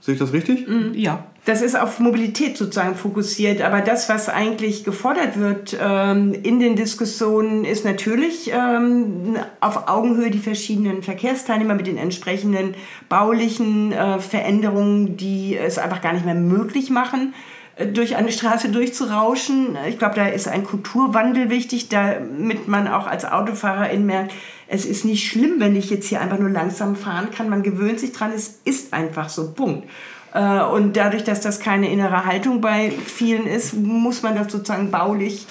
[0.00, 0.66] Sehe ich das richtig?
[0.66, 1.24] Mm, ja.
[1.46, 6.76] Das ist auf Mobilität sozusagen fokussiert, aber das, was eigentlich gefordert wird ähm, in den
[6.76, 12.74] Diskussionen, ist natürlich ähm, auf Augenhöhe die verschiedenen Verkehrsteilnehmer mit den entsprechenden
[13.08, 17.32] baulichen äh, Veränderungen, die es einfach gar nicht mehr möglich machen,
[17.76, 19.78] äh, durch eine Straße durchzurauschen.
[19.88, 24.32] Ich glaube, da ist ein Kulturwandel wichtig, damit man auch als Autofahrerin merkt,
[24.72, 27.48] es ist nicht schlimm, wenn ich jetzt hier einfach nur langsam fahren kann.
[27.48, 29.88] Man gewöhnt sich dran, es ist einfach so, Punkt.
[30.32, 34.92] Äh, und dadurch, dass das keine innere Haltung bei vielen ist, muss man das sozusagen
[34.92, 35.46] baulich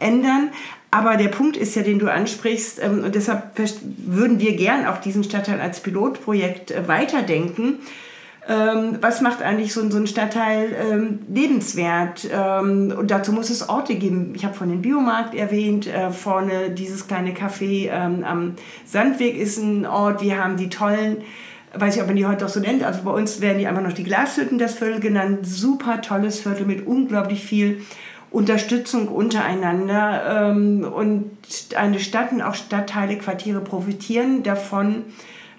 [0.00, 0.50] ändern.
[0.90, 4.98] Aber der Punkt ist ja, den du ansprichst, ähm, und deshalb würden wir gern auch
[4.98, 7.78] diesen Stadtteil als Pilotprojekt äh, weiterdenken
[8.48, 12.26] ähm, was macht eigentlich so, so ein Stadtteil ähm, lebenswert?
[12.32, 14.32] Ähm, und dazu muss es Orte geben.
[14.34, 18.54] Ich habe von dem Biomarkt erwähnt, äh, vorne dieses kleine Café ähm, am
[18.86, 20.22] Sandweg ist ein Ort.
[20.22, 21.18] Wir haben die tollen,
[21.74, 23.82] weiß ich, ob man die heute auch so nennt, also bei uns werden die einfach
[23.82, 25.40] noch die Glashütten das Viertel genannt.
[25.46, 27.82] Super tolles Viertel mit unglaublich viel
[28.30, 30.52] Unterstützung untereinander.
[30.52, 31.30] Ähm, und
[31.76, 35.04] eine Stadt und auch Stadtteile, Quartiere profitieren davon,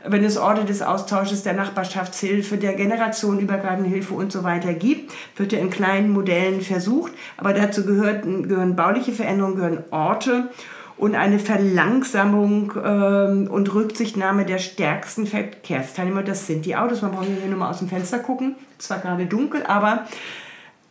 [0.05, 5.51] wenn es Orte des Austausches, der Nachbarschaftshilfe, der generationenübergreifenden Hilfe und so weiter gibt, wird
[5.51, 7.11] ja in kleinen Modellen versucht.
[7.37, 10.49] Aber dazu gehört, gehören bauliche Veränderungen, gehören Orte
[10.97, 16.23] und eine Verlangsamung ähm, und Rücksichtnahme der stärksten Verkehrsteilnehmer.
[16.23, 17.01] Das sind die Autos.
[17.01, 18.55] Man braucht hier nur mal aus dem Fenster gucken.
[18.77, 20.05] Zwar gerade dunkel, aber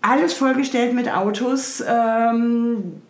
[0.00, 1.82] alles vollgestellt mit Autos.
[1.86, 3.02] Ähm,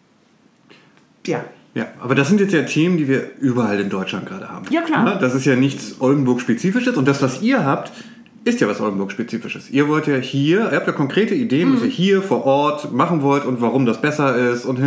[1.27, 1.45] ja,
[1.79, 4.67] ja, aber das sind jetzt ja Themen, die wir überall in Deutschland gerade haben.
[4.69, 5.17] Ja, klar.
[5.21, 7.93] Das ist ja nichts Oldenburg-spezifisches und das, was ihr habt,
[8.43, 9.71] ist ja was Oldenburg-spezifisches.
[9.71, 11.77] Ihr wollt ja hier, ihr habt ja konkrete Ideen, mhm.
[11.77, 14.81] was ihr hier vor Ort machen wollt und warum das besser ist und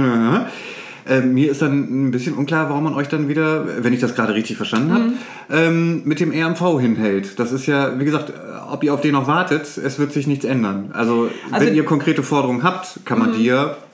[1.08, 4.14] äh, mir ist dann ein bisschen unklar, warum man euch dann wieder, wenn ich das
[4.14, 5.14] gerade richtig verstanden habe, mhm.
[5.50, 7.40] ähm, mit dem RMV hinhält.
[7.40, 8.34] Das ist ja, wie gesagt,
[8.70, 10.92] ob ihr auf den noch wartet, es wird sich nichts ändern.
[10.92, 13.36] Also, also wenn ihr konkrete Forderungen habt, kann man mhm.
[13.36, 13.91] die ja äh,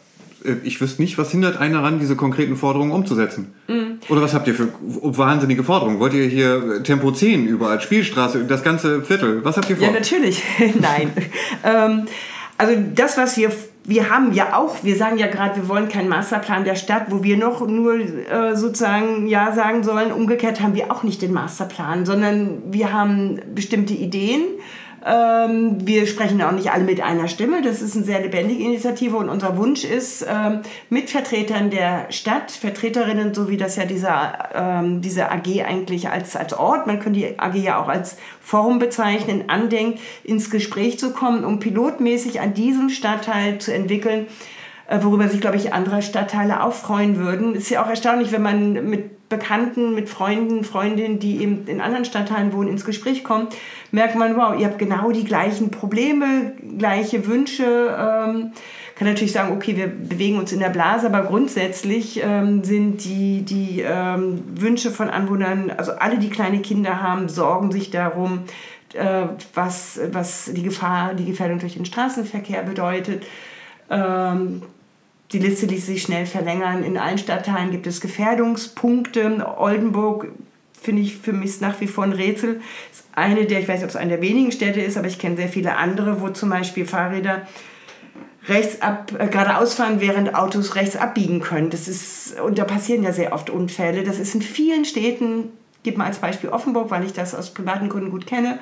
[0.63, 3.53] ich wüsste nicht, was hindert einen daran, diese konkreten Forderungen umzusetzen?
[3.67, 3.99] Mhm.
[4.09, 5.99] Oder was habt ihr für wahnsinnige Forderungen?
[5.99, 9.43] Wollt ihr hier Tempo 10 überall, Spielstraße, das ganze Viertel?
[9.43, 9.87] Was habt ihr vor?
[9.87, 10.43] Ja, natürlich.
[10.79, 11.11] Nein.
[11.63, 12.03] ähm,
[12.57, 13.51] also das, was wir
[13.87, 17.23] wir haben ja auch, wir sagen ja gerade, wir wollen keinen Masterplan der Stadt, wo
[17.23, 20.11] wir noch nur äh, sozusagen Ja sagen sollen.
[20.11, 24.41] Umgekehrt haben wir auch nicht den Masterplan, sondern wir haben bestimmte Ideen
[25.05, 27.61] ähm, wir sprechen auch nicht alle mit einer Stimme.
[27.61, 32.51] Das ist eine sehr lebendige Initiative und unser Wunsch ist, ähm, mit Vertretern der Stadt,
[32.51, 37.19] Vertreterinnen, so wie das ja dieser, ähm, diese AG eigentlich als, als Ort, man könnte
[37.19, 42.53] die AG ja auch als Forum bezeichnen, andenkt, ins Gespräch zu kommen, um pilotmäßig an
[42.53, 44.27] diesem Stadtteil zu entwickeln,
[44.89, 47.55] worüber sich, glaube ich, andere Stadtteile auch freuen würden.
[47.55, 52.05] Ist ja auch erstaunlich, wenn man mit Bekannten, mit Freunden, Freundinnen, die eben in anderen
[52.05, 53.53] Stadtteilen wohnen, ins Gespräch kommt,
[53.91, 57.63] merkt man, wow, ihr habt genau die gleichen Probleme, gleiche Wünsche.
[57.65, 58.53] Ähm,
[58.95, 63.43] kann natürlich sagen, okay, wir bewegen uns in der Blase, aber grundsätzlich ähm, sind die,
[63.43, 68.43] die ähm, Wünsche von Anwohnern, also alle, die kleine Kinder haben, sorgen sich darum,
[68.93, 73.23] äh, was, was die Gefahr, die Gefährdung durch den Straßenverkehr bedeutet.
[73.91, 74.63] Ähm,
[75.31, 76.83] die Liste ließ sich schnell verlängern.
[76.83, 79.45] In allen Stadtteilen gibt es Gefährdungspunkte.
[79.57, 80.29] Oldenburg
[80.81, 82.61] finde ich für mich nach wie vor ein Rätsel.
[82.91, 85.19] Ist eine der, ich weiß nicht, ob es eine der wenigen Städte ist, aber ich
[85.19, 87.47] kenne sehr viele andere, wo zum Beispiel Fahrräder
[88.47, 91.69] rechts ab, äh, geradeaus fahren, während Autos rechts abbiegen können.
[91.69, 94.03] Das ist, und da passieren ja sehr oft Unfälle.
[94.03, 95.49] Das ist in vielen Städten,
[95.83, 98.59] gib mal als Beispiel Offenburg, weil ich das aus privaten Gründen gut kenne,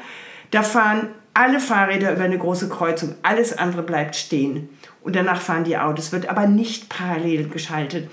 [0.50, 4.70] da fahren alle Fahrräder über eine große Kreuzung, alles andere bleibt stehen
[5.04, 8.10] und danach fahren die Autos, wird aber nicht parallel geschaltet.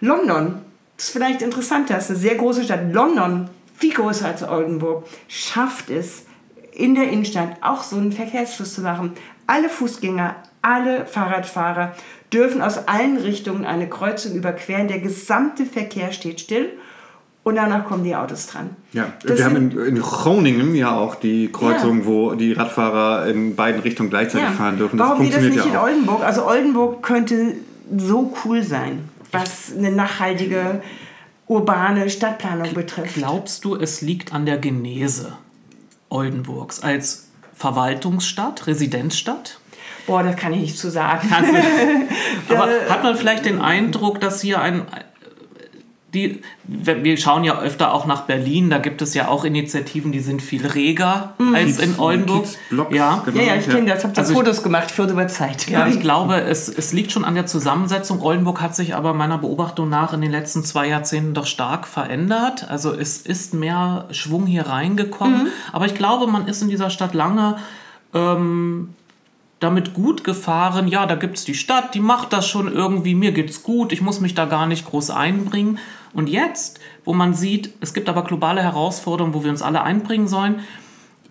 [0.00, 0.60] London,
[0.96, 2.92] das ist vielleicht interessant, das ist eine sehr große Stadt.
[2.92, 6.26] London, viel größer als Oldenburg, schafft es
[6.72, 9.12] in der Innenstadt auch so einen Verkehrsfluss zu machen.
[9.46, 11.94] Alle Fußgänger, alle Fahrradfahrer
[12.32, 14.88] dürfen aus allen Richtungen eine Kreuzung überqueren.
[14.88, 16.72] Der gesamte Verkehr steht still
[17.44, 18.70] und danach kommen die Autos dran.
[18.92, 22.06] Ja, das wir haben in, in, Groningen ja auch die Kreuzung, ja.
[22.06, 24.54] wo die Radfahrer in beiden Richtungen gleichzeitig ja.
[24.54, 24.98] fahren dürfen.
[24.98, 26.24] Das Warum geht das nicht ja in Oldenburg?
[26.24, 27.54] Also Oldenburg könnte
[27.96, 30.80] so cool sein, was eine nachhaltige
[31.46, 33.16] urbane Stadtplanung betrifft.
[33.16, 35.34] Glaubst du, es liegt an der Genese
[36.08, 39.60] Oldenburgs als Verwaltungsstadt, Residenzstadt?
[40.06, 41.28] Boah, das kann ich nicht zu sagen.
[42.48, 44.82] Aber hat man vielleicht den Eindruck, dass hier ein,
[46.14, 50.20] die, wir schauen ja öfter auch nach Berlin, da gibt es ja auch Initiativen, die
[50.20, 51.54] sind viel reger mhm.
[51.54, 52.46] als in Oldenburg.
[52.90, 53.22] Ja.
[53.24, 53.40] Genau.
[53.40, 55.68] ja, ja, ich kenne das, habe also Fotos gemacht für die Website.
[55.68, 58.22] Ja, ich glaube, es, es liegt schon an der Zusammensetzung.
[58.22, 62.68] Oldenburg hat sich aber meiner Beobachtung nach in den letzten zwei Jahrzehnten doch stark verändert.
[62.70, 65.44] Also es ist mehr Schwung hier reingekommen.
[65.44, 65.48] Mhm.
[65.72, 67.56] Aber ich glaube, man ist in dieser Stadt lange
[68.14, 68.94] ähm,
[69.64, 73.32] damit gut gefahren, ja, da gibt es die Stadt, die macht das schon irgendwie, mir
[73.32, 75.78] geht's gut, ich muss mich da gar nicht groß einbringen.
[76.14, 80.28] Und jetzt, wo man sieht, es gibt aber globale Herausforderungen, wo wir uns alle einbringen
[80.28, 80.60] sollen,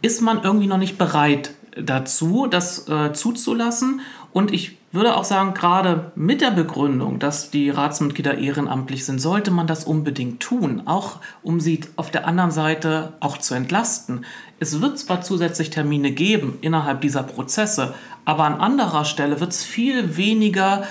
[0.01, 4.01] ist man irgendwie noch nicht bereit dazu, das äh, zuzulassen.
[4.31, 9.49] Und ich würde auch sagen, gerade mit der Begründung, dass die Ratsmitglieder ehrenamtlich sind, sollte
[9.49, 14.25] man das unbedingt tun, auch um sie auf der anderen Seite auch zu entlasten.
[14.59, 19.63] Es wird zwar zusätzlich Termine geben innerhalb dieser Prozesse, aber an anderer Stelle wird es
[19.63, 20.83] viel weniger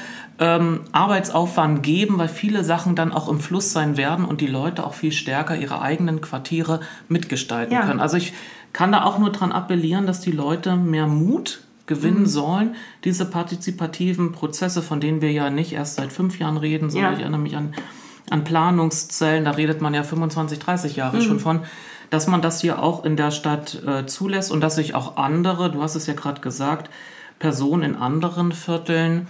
[0.43, 4.85] ähm, Arbeitsaufwand geben, weil viele Sachen dann auch im Fluss sein werden und die Leute
[4.85, 7.87] auch viel stärker ihre eigenen Quartiere mitgestalten ja.
[7.87, 8.01] können.
[8.01, 8.33] Also ich
[8.73, 12.27] kann da auch nur daran appellieren, dass die Leute mehr Mut gewinnen mhm.
[12.27, 12.75] sollen,
[13.05, 17.17] diese partizipativen Prozesse, von denen wir ja nicht erst seit fünf Jahren reden, sondern ja.
[17.19, 17.75] ich erinnere mich an,
[18.29, 21.23] an Planungszellen, da redet man ja 25, 30 Jahre mhm.
[21.23, 21.61] schon von,
[22.11, 25.71] dass man das hier auch in der Stadt äh, zulässt und dass sich auch andere,
[25.71, 26.91] du hast es ja gerade gesagt,
[27.39, 29.29] Personen in anderen Vierteln,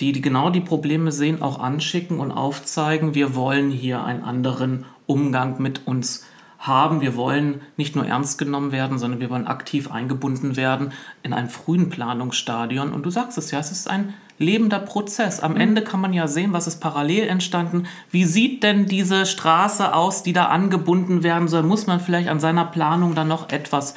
[0.00, 4.84] die, die genau die Probleme sehen, auch anschicken und aufzeigen, wir wollen hier einen anderen
[5.06, 6.24] Umgang mit uns
[6.58, 7.00] haben.
[7.00, 10.92] Wir wollen nicht nur ernst genommen werden, sondern wir wollen aktiv eingebunden werden
[11.22, 12.92] in einem frühen Planungsstadion.
[12.92, 15.40] Und du sagst es ja, es ist ein lebender Prozess.
[15.40, 15.60] Am mhm.
[15.60, 17.86] Ende kann man ja sehen, was ist parallel entstanden.
[18.10, 21.62] Wie sieht denn diese Straße aus, die da angebunden werden soll?
[21.62, 23.94] Muss man vielleicht an seiner Planung dann noch etwas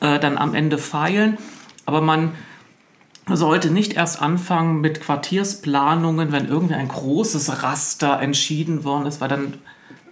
[0.00, 1.38] äh, dann am Ende feilen?
[1.84, 2.32] Aber man
[3.32, 9.28] sollte nicht erst anfangen mit Quartiersplanungen, wenn irgendwie ein großes Raster entschieden worden ist, weil
[9.28, 9.54] dann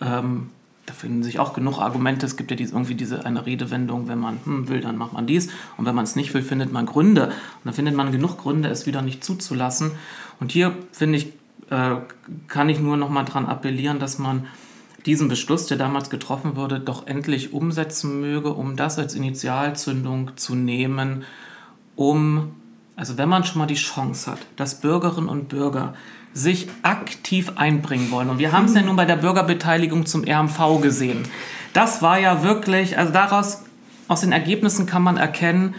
[0.00, 0.50] ähm,
[0.86, 2.26] da finden sich auch genug Argumente.
[2.26, 5.26] Es gibt ja diese, irgendwie diese eine Redewendung, wenn man hm, will, dann macht man
[5.26, 5.48] dies.
[5.76, 7.26] Und wenn man es nicht will, findet man Gründe.
[7.26, 7.32] Und
[7.64, 9.92] dann findet man genug Gründe, es wieder nicht zuzulassen.
[10.40, 11.32] Und hier, finde ich,
[11.70, 11.96] äh,
[12.48, 14.46] kann ich nur noch mal daran appellieren, dass man
[15.06, 20.54] diesen Beschluss, der damals getroffen wurde, doch endlich umsetzen möge, um das als Initialzündung zu
[20.54, 21.24] nehmen,
[21.96, 22.52] um
[22.96, 25.94] also wenn man schon mal die Chance hat, dass Bürgerinnen und Bürger
[26.32, 28.28] sich aktiv einbringen wollen.
[28.28, 31.22] Und wir haben es ja nun bei der Bürgerbeteiligung zum RMV gesehen.
[31.72, 33.62] Das war ja wirklich, also daraus,
[34.08, 35.74] aus den Ergebnissen kann man erkennen,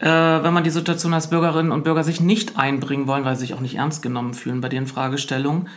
[0.00, 3.40] äh, wenn man die Situation als Bürgerinnen und Bürger sich nicht einbringen wollen, weil sie
[3.40, 5.68] sich auch nicht ernst genommen fühlen bei den Fragestellungen,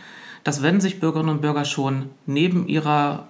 [0.42, 3.28] dass wenn sich Bürgerinnen und Bürger schon neben ihrer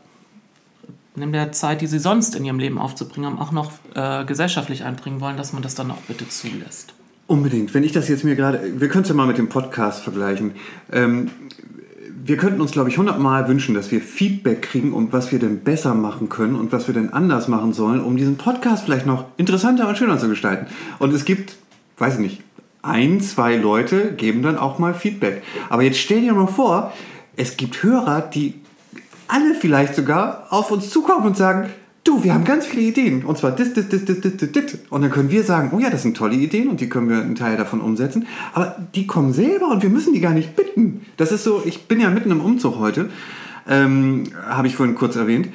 [1.15, 4.85] neben der Zeit, die sie sonst in ihrem Leben aufzubringen haben, auch noch äh, gesellschaftlich
[4.85, 6.95] einbringen wollen, dass man das dann auch bitte zulässt.
[7.33, 7.73] Unbedingt.
[7.73, 10.51] Wenn ich das jetzt mir gerade, wir können es ja mal mit dem Podcast vergleichen.
[10.93, 11.31] Ähm,
[12.23, 15.61] wir könnten uns, glaube ich, hundertmal wünschen, dass wir Feedback kriegen und was wir denn
[15.61, 19.25] besser machen können und was wir denn anders machen sollen, um diesen Podcast vielleicht noch
[19.39, 20.67] interessanter und schöner zu gestalten.
[20.99, 21.57] Und es gibt,
[21.97, 22.43] weiß ich nicht,
[22.83, 25.43] ein, zwei Leute geben dann auch mal Feedback.
[25.71, 26.93] Aber jetzt stell dir mal vor,
[27.35, 28.57] es gibt Hörer, die
[29.27, 31.71] alle vielleicht sogar auf uns zukommen und sagen,
[32.05, 33.25] du, wir haben ganz viele Ideen.
[33.25, 34.79] Und zwar das, das, das, das, das, das, das.
[34.91, 37.19] Und dann können wir sagen, oh ja, das sind tolle Ideen und die können wir
[37.19, 38.27] einen Teil davon umsetzen.
[38.53, 41.07] Aber die kommen selber und wir müssen die gar nicht bitten.
[41.17, 43.11] Das ist so, ich bin ja mitten im Umzug heute,
[43.69, 45.49] ähm, habe ich vorhin kurz erwähnt.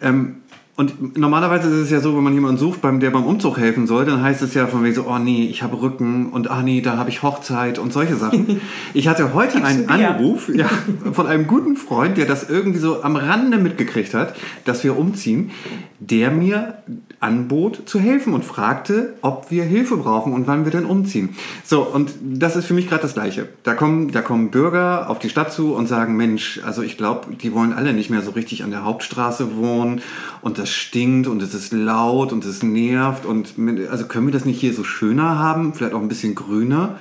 [0.00, 0.36] Ähm,
[0.76, 3.86] und normalerweise ist es ja so, wenn man jemanden sucht, beim, der beim Umzug helfen
[3.86, 6.62] soll, dann heißt es ja von wegen so, oh nee, ich habe Rücken und ah
[6.62, 8.60] nee, da habe ich Hochzeit und solche Sachen.
[8.94, 10.68] Ich hatte heute einen Anruf ja,
[11.12, 15.50] von einem guten Freund, der das irgendwie so am Rande mitgekriegt hat, dass wir umziehen,
[15.98, 16.82] der mir
[17.20, 21.30] anbot zu helfen und fragte, ob wir Hilfe brauchen und wann wir denn umziehen.
[21.64, 23.48] So, und das ist für mich gerade das Gleiche.
[23.62, 27.34] Da kommen, da kommen Bürger auf die Stadt zu und sagen, Mensch, also ich glaube,
[27.34, 30.02] die wollen alle nicht mehr so richtig an der Hauptstraße wohnen
[30.42, 33.54] und das stinkt und es ist laut und es nervt und
[33.90, 36.98] also können wir das nicht hier so schöner haben, vielleicht auch ein bisschen grüner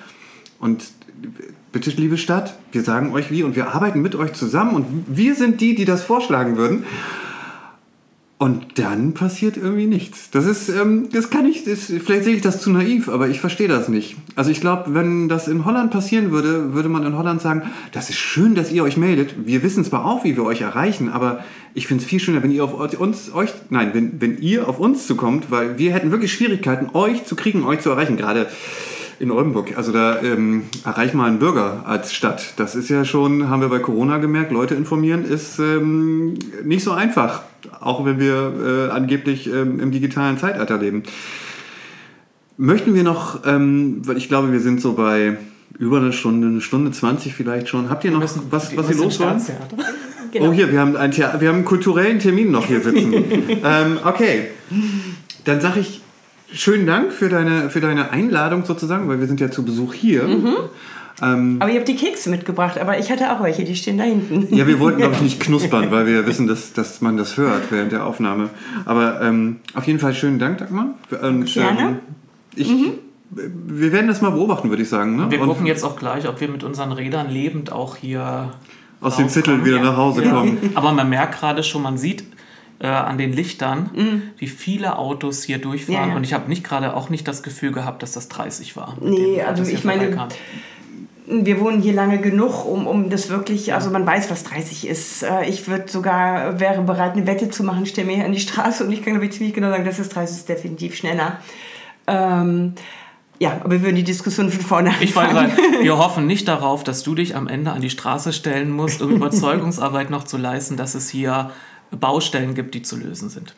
[0.59, 0.83] und
[1.71, 5.35] bitte, liebe Stadt, wir sagen euch wie und wir arbeiten mit euch zusammen und wir
[5.35, 6.85] sind die, die das vorschlagen würden.
[8.37, 10.29] Und dann passiert irgendwie nichts.
[10.29, 13.39] Das ist, ähm, das kann ich, das, vielleicht sehe ich das zu naiv, aber ich
[13.39, 14.17] verstehe das nicht.
[14.35, 17.61] Also ich glaube, wenn das in Holland passieren würde, würde man in Holland sagen,
[17.93, 19.47] das ist schön, dass ihr euch meldet.
[19.47, 22.51] Wir wissen zwar auch, wie wir euch erreichen, aber ich finde es viel schöner, wenn
[22.51, 26.33] ihr auf uns, euch, nein, wenn, wenn ihr auf uns zukommt, weil wir hätten wirklich
[26.33, 28.17] Schwierigkeiten, euch zu kriegen, euch zu erreichen.
[28.17, 28.47] Gerade
[29.19, 29.77] in Oldenburg.
[29.77, 32.53] Also da ähm, erreich mal einen Bürger als Stadt.
[32.57, 36.91] Das ist ja schon, haben wir bei Corona gemerkt, Leute informieren ist ähm, nicht so
[36.91, 37.43] einfach.
[37.79, 41.03] Auch wenn wir äh, angeblich ähm, im digitalen Zeitalter leben.
[42.57, 45.37] Möchten wir noch, ähm, weil ich glaube, wir sind so bei
[45.77, 47.89] über eine Stunde, eine Stunde 20 vielleicht schon.
[47.89, 49.41] Habt ihr noch müssen, was, was ihr los wollt?
[50.31, 50.49] Genau.
[50.49, 53.13] Oh, hier, wir haben, einen wir haben einen kulturellen Termin noch hier sitzen.
[53.63, 54.47] ähm, okay,
[55.43, 56.01] dann sage ich
[56.55, 60.23] schönen Dank für deine, für deine Einladung sozusagen, weil wir sind ja zu Besuch hier.
[60.23, 60.55] Mhm.
[61.21, 64.03] Ähm, aber ihr habt die Kekse mitgebracht, aber ich hatte auch welche, die stehen da
[64.03, 64.53] hinten.
[64.53, 67.71] Ja, wir wollten, glaube ich, nicht knuspern, weil wir wissen, dass, dass man das hört
[67.71, 68.49] während der Aufnahme.
[68.83, 70.95] Aber ähm, auf jeden Fall schönen Dank, Dagmar.
[71.21, 71.81] Und, Gerne.
[71.81, 71.99] Ähm,
[72.55, 72.93] ich, mhm.
[73.29, 75.15] Wir werden das mal beobachten, würde ich sagen.
[75.15, 75.31] Ne?
[75.31, 78.51] Wir Und gucken jetzt auch gleich, ob wir mit unseren Rädern lebend auch hier
[79.01, 80.31] aus den Zitteln wieder nach Hause ja.
[80.31, 80.57] kommen.
[80.75, 82.23] Aber man merkt gerade schon, man sieht
[82.79, 84.21] äh, an den Lichtern, mhm.
[84.37, 86.09] wie viele Autos hier durchfahren.
[86.09, 86.15] Ja.
[86.15, 88.97] Und ich habe nicht gerade auch nicht das Gefühl gehabt, dass das 30 war.
[89.01, 90.27] Nee, also ich meine,
[91.27, 95.23] wir wohnen hier lange genug, um, um das wirklich, also man weiß, was 30 ist.
[95.23, 98.39] Äh, ich würde sogar, wäre bereit, eine Wette zu machen, stelle mir hier an die
[98.39, 101.39] Straße und ich kann, glaube ich, ziemlich genau sagen, das ist 30 ist definitiv schneller.
[102.07, 102.73] Ähm,
[103.39, 105.03] ja, aber wir würden die Diskussion von vorne anfangen.
[105.03, 108.31] Ich wollte sagen, wir hoffen nicht darauf, dass du dich am Ende an die Straße
[108.31, 111.51] stellen musst, um Überzeugungsarbeit noch zu leisten, dass es hier
[111.91, 113.55] Baustellen gibt, die zu lösen sind.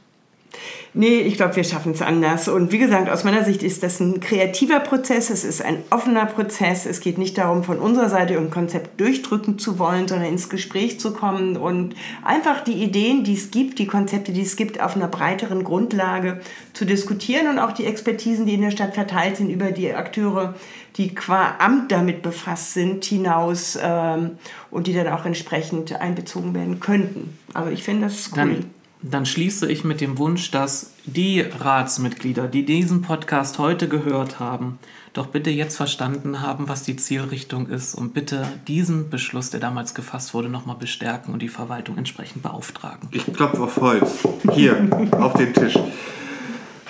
[0.94, 2.48] Nee, ich glaube, wir schaffen es anders.
[2.48, 6.26] Und wie gesagt, aus meiner Sicht ist das ein kreativer Prozess, es ist ein offener
[6.26, 6.86] Prozess.
[6.86, 11.00] Es geht nicht darum, von unserer Seite ein Konzept durchdrücken zu wollen, sondern ins Gespräch
[11.00, 14.96] zu kommen und einfach die Ideen, die es gibt, die Konzepte, die es gibt, auf
[14.96, 16.42] einer breiteren Grundlage
[16.74, 20.56] zu diskutieren und auch die Expertisen, die in der Stadt verteilt sind, über die Akteure,
[20.98, 24.32] die qua Amt damit befasst sind, hinaus ähm,
[24.72, 27.38] und die dann auch entsprechend einbezogen werden könnten.
[27.54, 28.38] Also ich finde das cool.
[28.38, 28.66] Dann,
[29.04, 34.80] dann schließe ich mit dem Wunsch, dass die Ratsmitglieder, die diesen Podcast heute gehört haben,
[35.14, 39.94] doch bitte jetzt verstanden haben, was die Zielrichtung ist und bitte diesen Beschluss, der damals
[39.94, 43.08] gefasst wurde, nochmal bestärken und die Verwaltung entsprechend beauftragen.
[43.12, 44.28] Ich klopfe auf Holz.
[44.54, 45.78] Hier, auf den Tisch.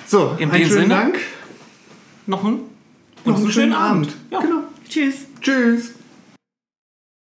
[0.05, 1.20] So, in dem Sinne, Dank.
[2.26, 2.60] Noch ein
[3.28, 4.16] und einen schönen Abend.
[4.32, 4.40] Ja.
[4.40, 4.64] Genau.
[4.88, 5.26] Tschüss.
[5.42, 5.94] Tschüss.